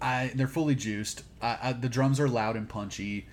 I 0.00 0.32
they're 0.34 0.48
fully 0.48 0.74
juiced. 0.74 1.22
I, 1.42 1.58
I, 1.62 1.72
the 1.72 1.88
drums 1.88 2.18
are 2.20 2.28
loud 2.28 2.56
and 2.56 2.68
punchy. 2.68 3.26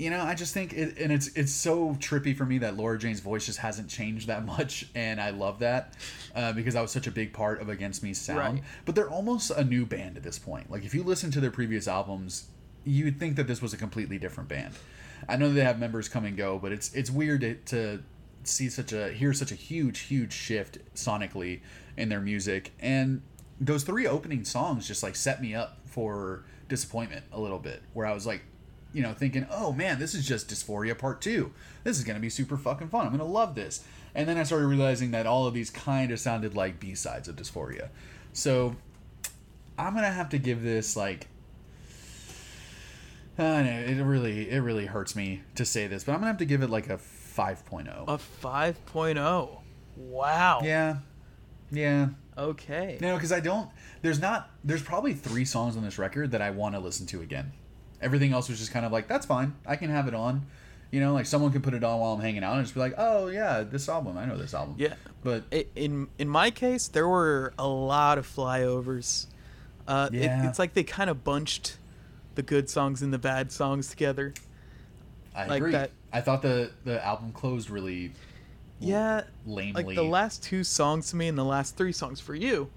You 0.00 0.08
know, 0.08 0.22
I 0.22 0.34
just 0.34 0.54
think 0.54 0.72
it, 0.72 0.96
and 0.98 1.12
it's 1.12 1.28
it's 1.36 1.52
so 1.52 1.90
trippy 2.00 2.34
for 2.34 2.46
me 2.46 2.56
that 2.58 2.74
Laura 2.74 2.98
Jane's 2.98 3.20
voice 3.20 3.44
just 3.44 3.58
hasn't 3.58 3.90
changed 3.90 4.28
that 4.28 4.46
much, 4.56 4.86
and 4.94 5.20
I 5.20 5.28
love 5.28 5.58
that 5.58 5.92
uh, 6.34 6.54
because 6.54 6.72
that 6.72 6.80
was 6.80 6.90
such 6.90 7.06
a 7.06 7.10
big 7.10 7.34
part 7.34 7.60
of 7.60 7.68
Against 7.68 8.02
Me's 8.02 8.18
sound. 8.18 8.38
Right. 8.38 8.62
But 8.86 8.94
they're 8.94 9.10
almost 9.10 9.50
a 9.50 9.62
new 9.62 9.84
band 9.84 10.16
at 10.16 10.22
this 10.22 10.38
point. 10.38 10.70
Like 10.70 10.86
if 10.86 10.94
you 10.94 11.02
listen 11.02 11.30
to 11.32 11.40
their 11.40 11.50
previous 11.50 11.86
albums, 11.86 12.46
you'd 12.82 13.20
think 13.20 13.36
that 13.36 13.46
this 13.46 13.60
was 13.60 13.74
a 13.74 13.76
completely 13.76 14.18
different 14.18 14.48
band. 14.48 14.74
I 15.28 15.36
know 15.36 15.52
they 15.52 15.64
have 15.64 15.78
members 15.78 16.08
come 16.08 16.24
and 16.24 16.34
go, 16.34 16.58
but 16.58 16.72
it's 16.72 16.94
it's 16.94 17.10
weird 17.10 17.42
to, 17.42 17.54
to 17.56 18.02
see 18.44 18.70
such 18.70 18.94
a 18.94 19.10
hear 19.10 19.34
such 19.34 19.52
a 19.52 19.54
huge 19.54 20.00
huge 20.00 20.32
shift 20.32 20.78
sonically 20.94 21.60
in 21.98 22.08
their 22.08 22.20
music 22.20 22.72
and 22.80 23.20
those 23.60 23.82
three 23.82 24.06
opening 24.06 24.44
songs 24.44 24.88
just 24.88 25.02
like 25.02 25.14
set 25.14 25.42
me 25.42 25.54
up 25.54 25.76
for 25.84 26.44
disappointment 26.68 27.24
a 27.32 27.38
little 27.38 27.58
bit 27.58 27.82
where 27.92 28.06
i 28.06 28.14
was 28.14 28.26
like 28.26 28.42
you 28.92 29.02
know 29.02 29.12
thinking 29.12 29.46
oh 29.50 29.72
man 29.72 29.98
this 29.98 30.14
is 30.14 30.26
just 30.26 30.48
dysphoria 30.48 30.96
part 30.96 31.20
two 31.20 31.52
this 31.84 31.98
is 31.98 32.04
gonna 32.04 32.20
be 32.20 32.30
super 32.30 32.56
fucking 32.56 32.88
fun 32.88 33.06
i'm 33.06 33.12
gonna 33.12 33.24
love 33.24 33.54
this 33.54 33.84
and 34.14 34.28
then 34.28 34.36
i 34.36 34.42
started 34.42 34.66
realizing 34.66 35.10
that 35.10 35.26
all 35.26 35.46
of 35.46 35.54
these 35.54 35.70
kind 35.70 36.10
of 36.10 36.18
sounded 36.18 36.54
like 36.54 36.80
b-sides 36.80 37.28
of 37.28 37.36
dysphoria 37.36 37.88
so 38.32 38.74
i'm 39.78 39.94
gonna 39.94 40.10
have 40.10 40.28
to 40.28 40.38
give 40.38 40.62
this 40.62 40.96
like 40.96 41.28
I 43.38 43.42
don't 43.42 43.66
know 43.66 44.02
it 44.02 44.04
really 44.04 44.50
it 44.50 44.58
really 44.58 44.86
hurts 44.86 45.16
me 45.16 45.42
to 45.54 45.64
say 45.64 45.86
this, 45.86 46.04
but 46.04 46.12
I'm 46.12 46.18
gonna 46.18 46.26
have 46.26 46.38
to 46.38 46.44
give 46.44 46.62
it 46.62 46.68
like 46.68 46.90
a 46.90 46.98
5.0. 46.98 48.04
A 48.06 48.18
5.0. 48.18 49.58
Wow. 49.96 50.60
Yeah, 50.62 50.98
yeah. 51.70 52.08
Okay. 52.36 52.98
No, 53.00 53.14
because 53.14 53.32
I 53.32 53.40
don't. 53.40 53.70
There's 54.02 54.20
not. 54.20 54.50
There's 54.64 54.82
probably 54.82 55.14
three 55.14 55.44
songs 55.44 55.76
on 55.76 55.82
this 55.82 55.98
record 55.98 56.32
that 56.32 56.42
I 56.42 56.50
want 56.50 56.74
to 56.74 56.80
listen 56.80 57.06
to 57.06 57.20
again. 57.20 57.52
Everything 58.02 58.32
else 58.32 58.48
was 58.48 58.58
just 58.58 58.72
kind 58.72 58.86
of 58.86 58.92
like 58.92 59.08
that's 59.08 59.26
fine. 59.26 59.54
I 59.66 59.76
can 59.76 59.90
have 59.90 60.08
it 60.08 60.14
on. 60.14 60.46
You 60.90 60.98
know, 61.00 61.12
like 61.12 61.26
someone 61.26 61.52
can 61.52 61.62
put 61.62 61.74
it 61.74 61.84
on 61.84 62.00
while 62.00 62.14
I'm 62.14 62.20
hanging 62.20 62.42
out 62.42 62.56
and 62.56 62.64
just 62.64 62.74
be 62.74 62.80
like, 62.80 62.94
oh 62.98 63.28
yeah, 63.28 63.62
this 63.62 63.88
album. 63.88 64.18
I 64.18 64.24
know 64.24 64.36
this 64.36 64.54
album. 64.54 64.74
Yeah. 64.78 64.94
But 65.22 65.44
In 65.76 66.08
in 66.18 66.28
my 66.28 66.50
case, 66.50 66.88
there 66.88 67.06
were 67.06 67.52
a 67.58 67.68
lot 67.68 68.18
of 68.18 68.26
flyovers. 68.26 69.26
Uh, 69.86 70.08
it- 70.12 70.22
Yeah. 70.22 70.48
it's 70.48 70.58
like 70.58 70.74
they 70.74 70.82
kind 70.82 71.08
of 71.10 71.22
bunched 71.24 71.76
the 72.34 72.42
good 72.42 72.68
songs 72.70 73.02
and 73.02 73.12
the 73.12 73.18
bad 73.18 73.52
songs 73.52 73.88
together. 73.88 74.34
I 75.34 75.46
like 75.46 75.58
agree. 75.58 75.72
that- 75.72 75.90
I 76.12 76.20
thought 76.22 76.42
the 76.42 76.70
the 76.84 77.04
album 77.04 77.32
closed 77.32 77.70
really 77.70 78.12
Yeah, 78.80 79.22
lamely. 79.46 79.84
like 79.84 79.94
the 79.94 80.02
last 80.02 80.42
two 80.42 80.64
songs 80.64 81.10
to 81.10 81.16
me 81.16 81.28
and 81.28 81.36
the 81.38 81.44
last 81.44 81.76
three 81.76 81.92
songs 81.92 82.18
for 82.18 82.34
you 82.34 82.68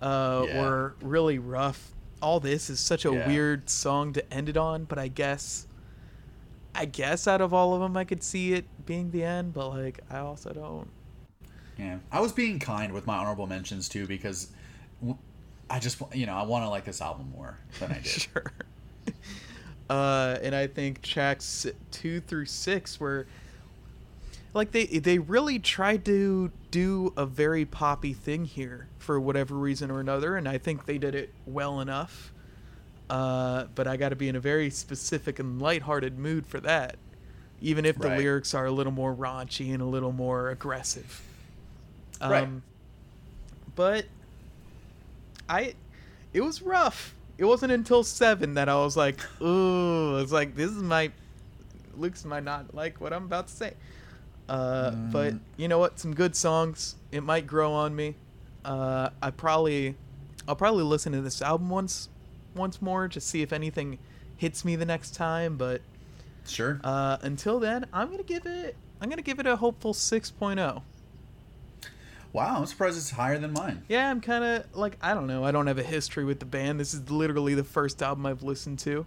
uh, 0.00 0.44
Yeah. 0.48 0.62
were 0.62 0.94
really 1.00 1.38
rough. 1.38 1.90
All 2.22 2.40
this 2.40 2.70
is 2.70 2.80
such 2.80 3.04
a 3.04 3.12
Yeah. 3.12 3.26
weird 3.26 3.68
song 3.68 4.12
to 4.14 4.32
end 4.32 4.48
it 4.48 4.56
on, 4.56 4.84
but 4.84 4.98
I 4.98 5.08
guess, 5.08 5.66
I 6.74 6.84
guess 6.86 7.26
out 7.26 7.40
of 7.40 7.52
all 7.52 7.74
of 7.74 7.80
them, 7.80 7.96
I 7.96 8.04
could 8.04 8.22
see 8.22 8.52
it 8.54 8.64
being 8.86 9.10
the 9.10 9.24
end. 9.24 9.52
But 9.52 9.70
like, 9.70 10.00
I 10.10 10.18
also 10.18 10.52
don't. 10.52 10.88
Yeah, 11.78 11.98
I 12.12 12.20
was 12.20 12.32
being 12.32 12.58
kind 12.58 12.92
with 12.92 13.06
my 13.06 13.16
honorable 13.16 13.46
mentions 13.46 13.88
too 13.88 14.06
because 14.06 14.48
I 15.68 15.78
just 15.80 16.00
you 16.14 16.26
know 16.26 16.34
I 16.34 16.42
want 16.44 16.64
to 16.64 16.68
like 16.68 16.84
this 16.84 17.00
album 17.00 17.32
more 17.36 17.58
than 17.80 17.90
I 17.90 17.94
did. 18.02 18.06
sure. 18.06 18.52
Uh, 19.90 20.38
and 20.42 20.54
I 20.54 20.68
think 20.68 21.02
tracks 21.02 21.66
two 21.90 22.20
through 22.20 22.46
six 22.46 22.98
were 22.98 23.26
like 24.54 24.72
they 24.72 24.86
they 24.86 25.18
really 25.18 25.58
tried 25.58 26.04
to 26.06 26.50
do 26.70 27.12
a 27.16 27.26
very 27.26 27.64
poppy 27.64 28.12
thing 28.12 28.44
here 28.44 28.88
for 28.98 29.18
whatever 29.20 29.54
reason 29.54 29.90
or 29.90 30.00
another, 30.00 30.36
and 30.36 30.48
I 30.48 30.58
think 30.58 30.86
they 30.86 30.98
did 30.98 31.14
it 31.14 31.32
well 31.46 31.80
enough. 31.80 32.32
Uh, 33.10 33.64
but 33.74 33.86
I 33.86 33.96
got 33.96 34.10
to 34.10 34.16
be 34.16 34.28
in 34.28 34.36
a 34.36 34.40
very 34.40 34.70
specific 34.70 35.38
and 35.38 35.60
lighthearted 35.60 36.18
mood 36.18 36.46
for 36.46 36.60
that, 36.60 36.96
even 37.60 37.84
if 37.84 37.98
the 37.98 38.08
Right. 38.08 38.18
lyrics 38.18 38.54
are 38.54 38.64
a 38.66 38.70
little 38.70 38.92
more 38.92 39.14
raunchy 39.14 39.72
and 39.72 39.82
a 39.82 39.86
little 39.86 40.12
more 40.12 40.48
aggressive. 40.50 41.20
Um, 42.20 42.30
Right. 42.30 42.48
But 43.74 44.06
I, 45.48 45.74
it 46.32 46.40
was 46.42 46.62
rough. 46.62 47.14
It 47.38 47.44
wasn't 47.44 47.72
until 47.72 48.04
seven 48.04 48.54
that 48.54 48.68
I 48.68 48.76
was 48.76 48.96
like, 48.96 49.18
ooh, 49.42 50.18
it's 50.18 50.32
like 50.32 50.54
this 50.54 50.70
is 50.70 50.82
my, 50.82 51.10
Luke's 51.96 52.24
might 52.24 52.44
not 52.44 52.74
like 52.74 53.00
what 53.00 53.12
I'm 53.12 53.24
about 53.24 53.48
to 53.48 53.52
say. 53.54 53.74
Uh, 54.48 54.90
But 54.90 55.34
Mm. 55.34 55.40
you 55.56 55.68
know 55.68 55.78
what? 55.78 55.98
Some 55.98 56.14
good 56.14 56.34
songs. 56.36 56.96
It 57.10 57.22
might 57.22 57.46
grow 57.46 57.72
on 57.72 57.94
me. 57.96 58.16
Uh, 58.64 59.10
I 59.22 59.30
probably, 59.30 59.96
I'll 60.46 60.56
probably 60.56 60.84
listen 60.84 61.12
to 61.12 61.20
this 61.20 61.40
album 61.42 61.68
once, 61.70 62.08
once 62.54 62.80
more, 62.82 63.08
just 63.08 63.28
see 63.28 63.42
if 63.42 63.52
anything 63.52 63.98
hits 64.36 64.64
me 64.64 64.76
the 64.76 64.84
next 64.84 65.14
time. 65.14 65.56
But 65.56 65.80
Sure. 66.46 66.80
uh, 66.84 67.18
until 67.22 67.58
then, 67.60 67.86
I'm 67.92 68.10
gonna 68.10 68.22
give 68.22 68.46
it, 68.46 68.76
I'm 69.00 69.08
gonna 69.08 69.22
give 69.22 69.38
it 69.40 69.46
a 69.46 69.56
hopeful 69.56 69.90
oh. 69.90 69.92
6.0. 69.94 70.82
wow, 72.32 72.56
I'm 72.58 72.66
surprised 72.66 72.96
it's 72.96 73.10
higher 73.10 73.38
than 73.38 73.52
mine. 73.52 73.82
Yeah, 73.88 74.10
I'm 74.10 74.20
kind 74.20 74.44
of 74.44 74.76
like 74.76 74.96
I 75.02 75.14
don't 75.14 75.26
know. 75.26 75.44
I 75.44 75.50
don't 75.52 75.66
have 75.66 75.78
a 75.78 75.82
history 75.82 76.24
with 76.24 76.40
the 76.40 76.46
band. 76.46 76.80
This 76.80 76.94
is 76.94 77.10
literally 77.10 77.54
the 77.54 77.64
first 77.64 78.02
album 78.02 78.26
I've 78.26 78.42
listened 78.42 78.78
to. 78.80 79.06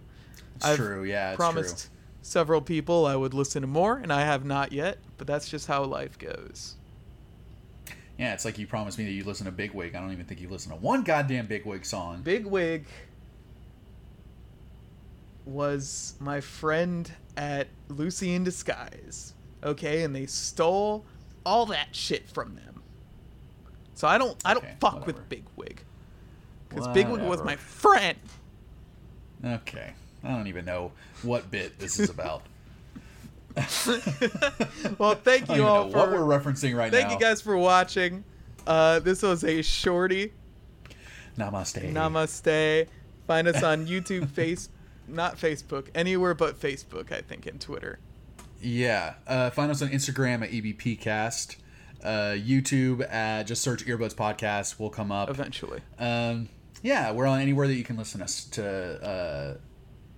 It's 0.56 0.64
I've 0.64 0.76
true. 0.76 1.04
Yeah, 1.04 1.30
it's 1.30 1.36
Promised 1.36 1.86
true. 1.88 1.95
Several 2.26 2.60
people 2.60 3.06
I 3.06 3.16
would 3.16 3.34
listen 3.34 3.62
to 3.62 3.68
more, 3.68 3.96
and 3.98 4.12
I 4.12 4.22
have 4.22 4.44
not 4.44 4.72
yet. 4.72 4.98
But 5.16 5.26
that's 5.26 5.48
just 5.48 5.66
how 5.66 5.84
life 5.84 6.18
goes. 6.18 6.76
Yeah, 8.18 8.32
it's 8.32 8.44
like 8.44 8.58
you 8.58 8.66
promised 8.66 8.98
me 8.98 9.04
that 9.04 9.12
you'd 9.12 9.26
listen 9.26 9.44
to 9.46 9.52
Bigwig. 9.52 9.94
I 9.94 10.00
don't 10.00 10.12
even 10.12 10.24
think 10.24 10.40
you 10.40 10.48
listen 10.48 10.72
to 10.72 10.76
one 10.76 11.02
goddamn 11.02 11.46
Bigwig 11.46 11.84
song. 11.84 12.22
Big 12.22 12.46
Wig 12.46 12.86
was 15.44 16.14
my 16.18 16.40
friend 16.40 17.10
at 17.36 17.68
Lucy 17.88 18.34
in 18.34 18.42
Disguise. 18.42 19.34
Okay, 19.62 20.02
and 20.02 20.14
they 20.14 20.26
stole 20.26 21.04
all 21.44 21.66
that 21.66 21.88
shit 21.94 22.28
from 22.28 22.54
them. 22.56 22.82
So 23.94 24.08
I 24.08 24.18
don't 24.18 24.36
I 24.44 24.54
don't 24.54 24.64
Okay, 24.64 24.74
fuck 24.80 24.94
whatever. 24.94 25.18
with 25.18 25.28
Big 25.28 25.44
Wig. 25.56 25.82
Because 26.68 26.88
Big 26.88 27.08
Wig 27.08 27.22
was 27.22 27.42
my 27.44 27.56
friend. 27.56 28.18
Okay, 29.44 29.92
I 30.26 30.36
don't 30.36 30.48
even 30.48 30.64
know 30.64 30.92
what 31.22 31.50
bit 31.50 31.78
this 31.78 31.98
is 31.98 32.10
about. 32.10 32.42
Well, 34.98 35.14
thank 35.14 35.48
you 35.48 35.64
all 35.64 35.90
for 35.90 35.96
what 35.96 36.10
we're 36.10 36.18
referencing 36.18 36.76
right 36.76 36.90
Thank 36.92 37.04
now. 37.04 37.08
Thank 37.08 37.20
you 37.20 37.26
guys 37.26 37.40
for 37.40 37.56
watching. 37.56 38.22
Uh, 38.66 38.98
this 38.98 39.22
was 39.22 39.44
a 39.44 39.62
shorty. 39.62 40.32
Namaste. 41.38 41.92
Namaste. 41.92 42.86
Find 43.26 43.48
us 43.48 43.62
on 43.62 43.86
YouTube, 43.86 44.28
face, 44.30 44.68
not 45.08 45.36
Facebook, 45.38 45.88
anywhere 45.94 46.34
but 46.34 46.60
Facebook, 46.60 47.12
I 47.12 47.22
think, 47.22 47.46
and 47.46 47.60
Twitter. 47.60 47.98
Yeah. 48.60 49.14
Uh, 49.26 49.50
find 49.50 49.70
us 49.70 49.80
on 49.82 49.88
Instagram 49.88 50.42
at 50.42 50.50
EBPcast. 50.50 51.56
Uh, 52.04 52.36
YouTube 52.36 53.10
at 53.10 53.44
just 53.44 53.62
search 53.62 53.84
Earbuds 53.86 54.14
Podcast 54.14 54.78
will 54.78 54.90
come 54.90 55.10
up. 55.10 55.30
Eventually. 55.30 55.80
Um, 55.98 56.48
yeah, 56.82 57.10
we're 57.10 57.26
on 57.26 57.40
anywhere 57.40 57.66
that 57.66 57.74
you 57.74 57.84
can 57.84 57.96
listen 57.96 58.22
us 58.22 58.44
to 58.44 59.02
uh, 59.02 59.54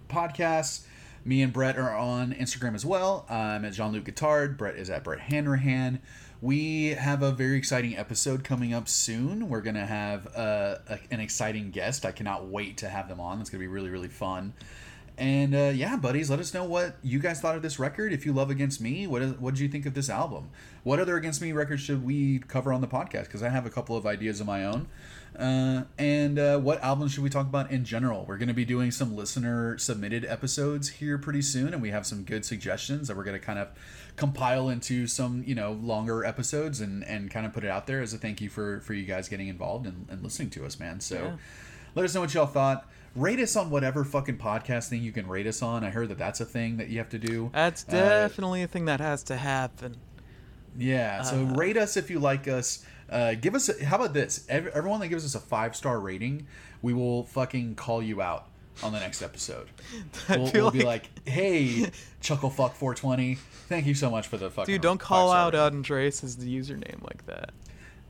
podcasts. 0.08 0.82
Me 1.24 1.42
and 1.42 1.52
Brett 1.52 1.76
are 1.76 1.94
on 1.94 2.32
Instagram 2.32 2.74
as 2.74 2.86
well. 2.86 3.26
I'm 3.28 3.64
at 3.64 3.74
Jean 3.74 3.92
Luc 3.92 4.04
Guitard. 4.04 4.56
Brett 4.56 4.76
is 4.76 4.88
at 4.88 5.04
Brett 5.04 5.20
Hanrahan. 5.20 6.00
We 6.40 6.90
have 6.90 7.22
a 7.22 7.32
very 7.32 7.58
exciting 7.58 7.96
episode 7.98 8.44
coming 8.44 8.72
up 8.72 8.88
soon. 8.88 9.48
We're 9.48 9.60
gonna 9.60 9.86
have 9.86 10.28
uh, 10.36 10.76
a, 10.88 10.98
an 11.10 11.20
exciting 11.20 11.70
guest. 11.70 12.06
I 12.06 12.12
cannot 12.12 12.46
wait 12.46 12.78
to 12.78 12.88
have 12.88 13.08
them 13.08 13.20
on. 13.20 13.40
It's 13.40 13.50
gonna 13.50 13.60
be 13.60 13.66
really 13.66 13.90
really 13.90 14.08
fun. 14.08 14.54
And 15.18 15.52
uh, 15.52 15.72
yeah, 15.74 15.96
buddies, 15.96 16.30
let 16.30 16.38
us 16.38 16.54
know 16.54 16.62
what 16.62 16.96
you 17.02 17.18
guys 17.18 17.40
thought 17.40 17.56
of 17.56 17.62
this 17.62 17.80
record. 17.80 18.12
If 18.12 18.24
you 18.24 18.32
love 18.32 18.50
Against 18.50 18.80
Me, 18.80 19.04
what 19.08 19.20
is, 19.20 19.32
what 19.32 19.54
did 19.54 19.60
you 19.60 19.68
think 19.68 19.84
of 19.84 19.94
this 19.94 20.08
album? 20.08 20.50
What 20.84 21.00
other 21.00 21.16
Against 21.16 21.42
Me 21.42 21.50
records 21.50 21.82
should 21.82 22.04
we 22.04 22.38
cover 22.38 22.72
on 22.72 22.80
the 22.80 22.86
podcast? 22.86 23.24
Because 23.24 23.42
I 23.42 23.48
have 23.48 23.66
a 23.66 23.70
couple 23.70 23.96
of 23.96 24.06
ideas 24.06 24.40
of 24.40 24.46
my 24.46 24.64
own. 24.64 24.86
Uh, 25.38 25.84
and 25.98 26.36
uh, 26.38 26.58
what 26.58 26.82
albums 26.82 27.12
should 27.12 27.22
we 27.22 27.30
talk 27.30 27.46
about 27.46 27.70
in 27.70 27.84
general? 27.84 28.24
We're 28.26 28.38
going 28.38 28.48
to 28.48 28.54
be 28.54 28.64
doing 28.64 28.90
some 28.90 29.14
listener 29.14 29.78
submitted 29.78 30.24
episodes 30.24 30.88
here 30.88 31.16
pretty 31.16 31.42
soon, 31.42 31.72
and 31.72 31.80
we 31.80 31.90
have 31.90 32.04
some 32.06 32.24
good 32.24 32.44
suggestions 32.44 33.06
that 33.06 33.16
we're 33.16 33.22
going 33.24 33.38
to 33.38 33.44
kind 33.46 33.58
of 33.60 33.68
compile 34.16 34.68
into 34.68 35.06
some 35.06 35.44
you 35.46 35.54
know 35.54 35.72
longer 35.72 36.24
episodes 36.24 36.80
and 36.80 37.04
and 37.04 37.30
kind 37.30 37.46
of 37.46 37.52
put 37.52 37.62
it 37.62 37.70
out 37.70 37.86
there 37.86 38.00
as 38.00 38.12
a 38.12 38.18
thank 38.18 38.40
you 38.40 38.48
for 38.50 38.80
for 38.80 38.94
you 38.94 39.04
guys 39.04 39.28
getting 39.28 39.46
involved 39.46 39.86
and, 39.86 40.06
and 40.10 40.22
listening 40.24 40.50
to 40.50 40.66
us, 40.66 40.80
man. 40.80 40.98
So 40.98 41.14
Yeah. 41.16 41.36
let 41.94 42.04
us 42.04 42.14
know 42.16 42.22
what 42.22 42.34
y'all 42.34 42.46
thought. 42.46 42.88
Rate 43.14 43.38
us 43.38 43.54
on 43.54 43.70
whatever 43.70 44.04
fucking 44.04 44.38
podcast 44.38 44.88
thing 44.88 45.02
you 45.02 45.12
can 45.12 45.28
rate 45.28 45.46
us 45.46 45.62
on. 45.62 45.84
I 45.84 45.90
heard 45.90 46.08
that 46.08 46.18
that's 46.18 46.40
a 46.40 46.44
thing 46.44 46.76
that 46.78 46.88
you 46.88 46.98
have 46.98 47.08
to 47.10 47.18
do. 47.18 47.50
That's 47.54 47.84
Uh, 47.88 47.92
definitely 47.92 48.62
a 48.64 48.66
thing 48.68 48.86
that 48.86 48.98
has 49.00 49.22
to 49.24 49.36
happen. 49.36 49.96
Yeah, 50.76 51.22
so 51.22 51.46
Uh, 51.46 51.54
rate 51.54 51.76
us 51.76 51.96
if 51.96 52.10
you 52.10 52.18
like 52.20 52.46
us. 52.48 52.84
Uh, 53.10 53.34
give 53.34 53.54
us. 53.54 53.68
A, 53.68 53.84
how 53.84 53.96
about 53.96 54.12
this? 54.14 54.44
Ev- 54.48 54.68
Everyone 54.68 55.00
that 55.00 55.08
gives 55.08 55.24
us 55.24 55.34
a 55.34 55.40
five 55.40 55.74
star 55.74 55.98
rating, 56.00 56.46
we 56.82 56.92
will 56.92 57.24
fucking 57.24 57.74
call 57.74 58.02
you 58.02 58.20
out 58.20 58.46
on 58.82 58.92
the 58.92 59.00
next 59.00 59.22
episode. 59.22 59.68
We'll, 60.28 60.50
we'll 60.52 60.70
be 60.70 60.84
like, 60.84 61.08
"Hey, 61.26 61.90
chucklefuck420, 62.22 63.38
thank 63.68 63.86
you 63.86 63.94
so 63.94 64.10
much 64.10 64.26
for 64.26 64.36
the 64.36 64.50
fucking." 64.50 64.72
Dude, 64.74 64.82
don't 64.82 64.98
call 65.00 65.32
out 65.32 65.54
rating." 65.54 65.76
Andres 65.78 66.22
as 66.24 66.36
the 66.36 66.46
username 66.58 67.02
like 67.02 67.24
that. 67.26 67.50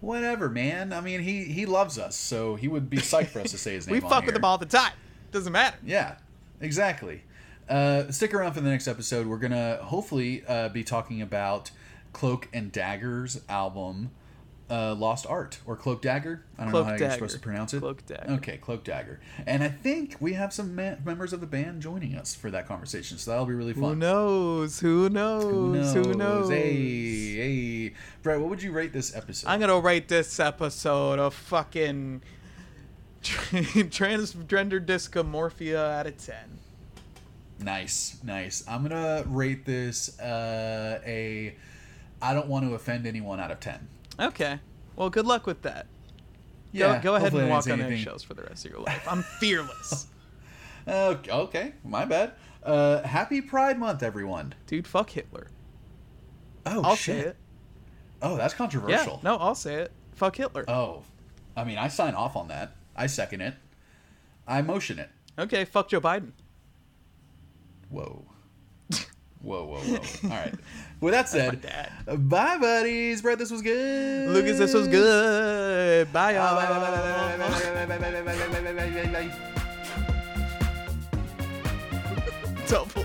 Whatever, 0.00 0.48
man. 0.48 0.92
I 0.92 1.00
mean, 1.00 1.20
he 1.20 1.44
he 1.44 1.66
loves 1.66 1.98
us, 1.98 2.16
so 2.16 2.54
he 2.54 2.68
would 2.68 2.88
be 2.90 2.98
psyched 2.98 3.28
for 3.28 3.40
us 3.40 3.50
to 3.52 3.58
say 3.58 3.74
his 3.74 3.86
name. 3.88 3.94
We 3.94 4.00
fuck 4.00 4.26
with 4.26 4.36
him 4.36 4.44
all 4.44 4.58
the 4.58 4.66
time. 4.66 4.92
Doesn't 5.32 5.52
matter. 5.52 5.76
Yeah, 5.84 6.16
exactly. 6.60 7.22
Uh, 7.68 8.10
stick 8.10 8.32
around 8.32 8.52
for 8.54 8.60
the 8.60 8.70
next 8.70 8.88
episode. 8.88 9.26
We're 9.26 9.38
gonna 9.38 9.78
hopefully 9.82 10.42
uh, 10.46 10.68
be 10.70 10.84
talking 10.84 11.20
about 11.20 11.70
Cloak 12.12 12.48
and 12.52 12.72
Dagger's 12.72 13.40
album, 13.48 14.10
uh, 14.70 14.94
Lost 14.94 15.26
Art, 15.26 15.58
or 15.66 15.76
Cloak 15.76 16.02
Dagger. 16.02 16.42
I 16.58 16.62
don't 16.62 16.70
Cloak 16.72 16.86
know 16.86 16.92
how 16.92 16.96
Dagger. 16.98 17.04
you're 17.04 17.12
supposed 17.14 17.34
to 17.34 17.40
pronounce 17.40 17.74
it. 17.74 17.80
Cloak 17.80 18.04
Dagger. 18.06 18.32
Okay, 18.34 18.56
Cloak 18.58 18.84
Dagger. 18.84 19.18
And 19.46 19.62
I 19.62 19.68
think 19.68 20.16
we 20.20 20.34
have 20.34 20.52
some 20.52 20.74
ma- 20.74 20.96
members 21.04 21.32
of 21.32 21.40
the 21.40 21.46
band 21.46 21.80
joining 21.82 22.14
us 22.14 22.34
for 22.34 22.50
that 22.50 22.66
conversation, 22.68 23.18
so 23.18 23.30
that'll 23.30 23.46
be 23.46 23.54
really 23.54 23.72
fun. 23.72 23.82
Who 23.82 23.96
knows? 23.96 24.80
Who 24.80 25.08
knows? 25.08 25.94
Who 25.94 26.14
knows? 26.14 26.50
Hey, 26.50 27.36
hey, 27.36 27.94
Brett, 28.22 28.40
what 28.40 28.50
would 28.50 28.62
you 28.62 28.72
rate 28.72 28.92
this 28.92 29.14
episode? 29.16 29.48
I'm 29.48 29.60
gonna 29.60 29.80
rate 29.80 30.08
this 30.08 30.38
episode 30.38 31.18
a 31.18 31.30
fucking 31.30 32.22
transgender 33.22 34.84
dysmorphia 34.84 35.76
out 35.98 36.06
of 36.06 36.18
ten. 36.18 36.58
Nice, 37.60 38.18
nice. 38.22 38.62
I'm 38.68 38.82
gonna 38.82 39.24
rate 39.26 39.64
this 39.64 40.18
uh, 40.20 41.00
a. 41.04 41.56
I 42.20 42.34
don't 42.34 42.48
want 42.48 42.68
to 42.68 42.74
offend 42.74 43.06
anyone 43.06 43.40
out 43.40 43.50
of 43.50 43.60
ten. 43.60 43.88
Okay. 44.18 44.60
Well, 44.96 45.10
good 45.10 45.26
luck 45.26 45.46
with 45.46 45.62
that. 45.62 45.86
Yeah, 46.72 46.96
go, 46.96 47.02
go 47.02 47.14
ahead 47.14 47.32
and 47.32 47.48
walk 47.48 47.68
on 47.68 47.80
eggshells 47.80 48.22
for 48.22 48.34
the 48.34 48.42
rest 48.42 48.64
of 48.66 48.72
your 48.72 48.80
life. 48.80 49.06
I'm 49.08 49.22
fearless. 49.22 50.06
Okay, 50.88 51.30
okay, 51.30 51.72
my 51.84 52.06
bad. 52.06 52.32
Uh, 52.62 53.02
happy 53.02 53.42
Pride 53.42 53.78
Month, 53.78 54.02
everyone. 54.02 54.54
Dude, 54.66 54.86
fuck 54.86 55.10
Hitler. 55.10 55.48
Oh 56.64 56.80
I'll 56.82 56.96
shit. 56.96 57.16
say 57.24 57.28
it. 57.28 57.36
Oh, 58.22 58.38
that's 58.38 58.54
controversial. 58.54 58.90
Yeah, 58.90 58.96
controversial. 59.04 59.38
no, 59.38 59.44
I'll 59.44 59.54
say 59.54 59.74
it. 59.74 59.92
Fuck 60.12 60.36
Hitler. 60.36 60.64
Oh, 60.66 61.02
I 61.54 61.64
mean, 61.64 61.76
I 61.76 61.88
sign 61.88 62.14
off 62.14 62.36
on 62.36 62.48
that. 62.48 62.74
I 62.96 63.06
second 63.06 63.42
it. 63.42 63.54
I 64.46 64.62
motion 64.62 64.98
it. 64.98 65.10
Okay, 65.38 65.66
fuck 65.66 65.90
Joe 65.90 66.00
Biden. 66.00 66.32
Whoa. 67.90 68.24
Whoa, 69.40 69.64
whoa, 69.64 69.78
whoa. 69.78 70.30
All 70.30 70.36
right. 70.36 70.54
With 71.00 71.14
that 71.14 71.28
said, 71.28 71.62
bye, 72.28 72.58
buddies. 72.58 73.22
Brett, 73.22 73.38
this 73.38 73.50
was 73.50 73.62
good. 73.62 74.30
Lucas, 74.30 74.58
this 74.58 74.74
was 74.74 74.88
good. 74.88 76.12
Bye, 76.12 76.34
y'all. 76.34 76.56
Bye, 76.56 76.66
bye, 76.66 76.78
bye, 76.80 76.90
bye, 76.90 77.36
bye, 77.36 77.48
bye, 77.48 77.86
bye, 77.86 77.86
bye, 77.86 77.98
bye, 77.98 78.10
bye, 78.10 78.22
bye, 78.22 78.34
bye, 78.34 78.62
bye, 78.62 78.72
bye, 78.72 78.90
bye, 78.90 79.12
bye. 79.12 79.30
Double. 82.66 83.04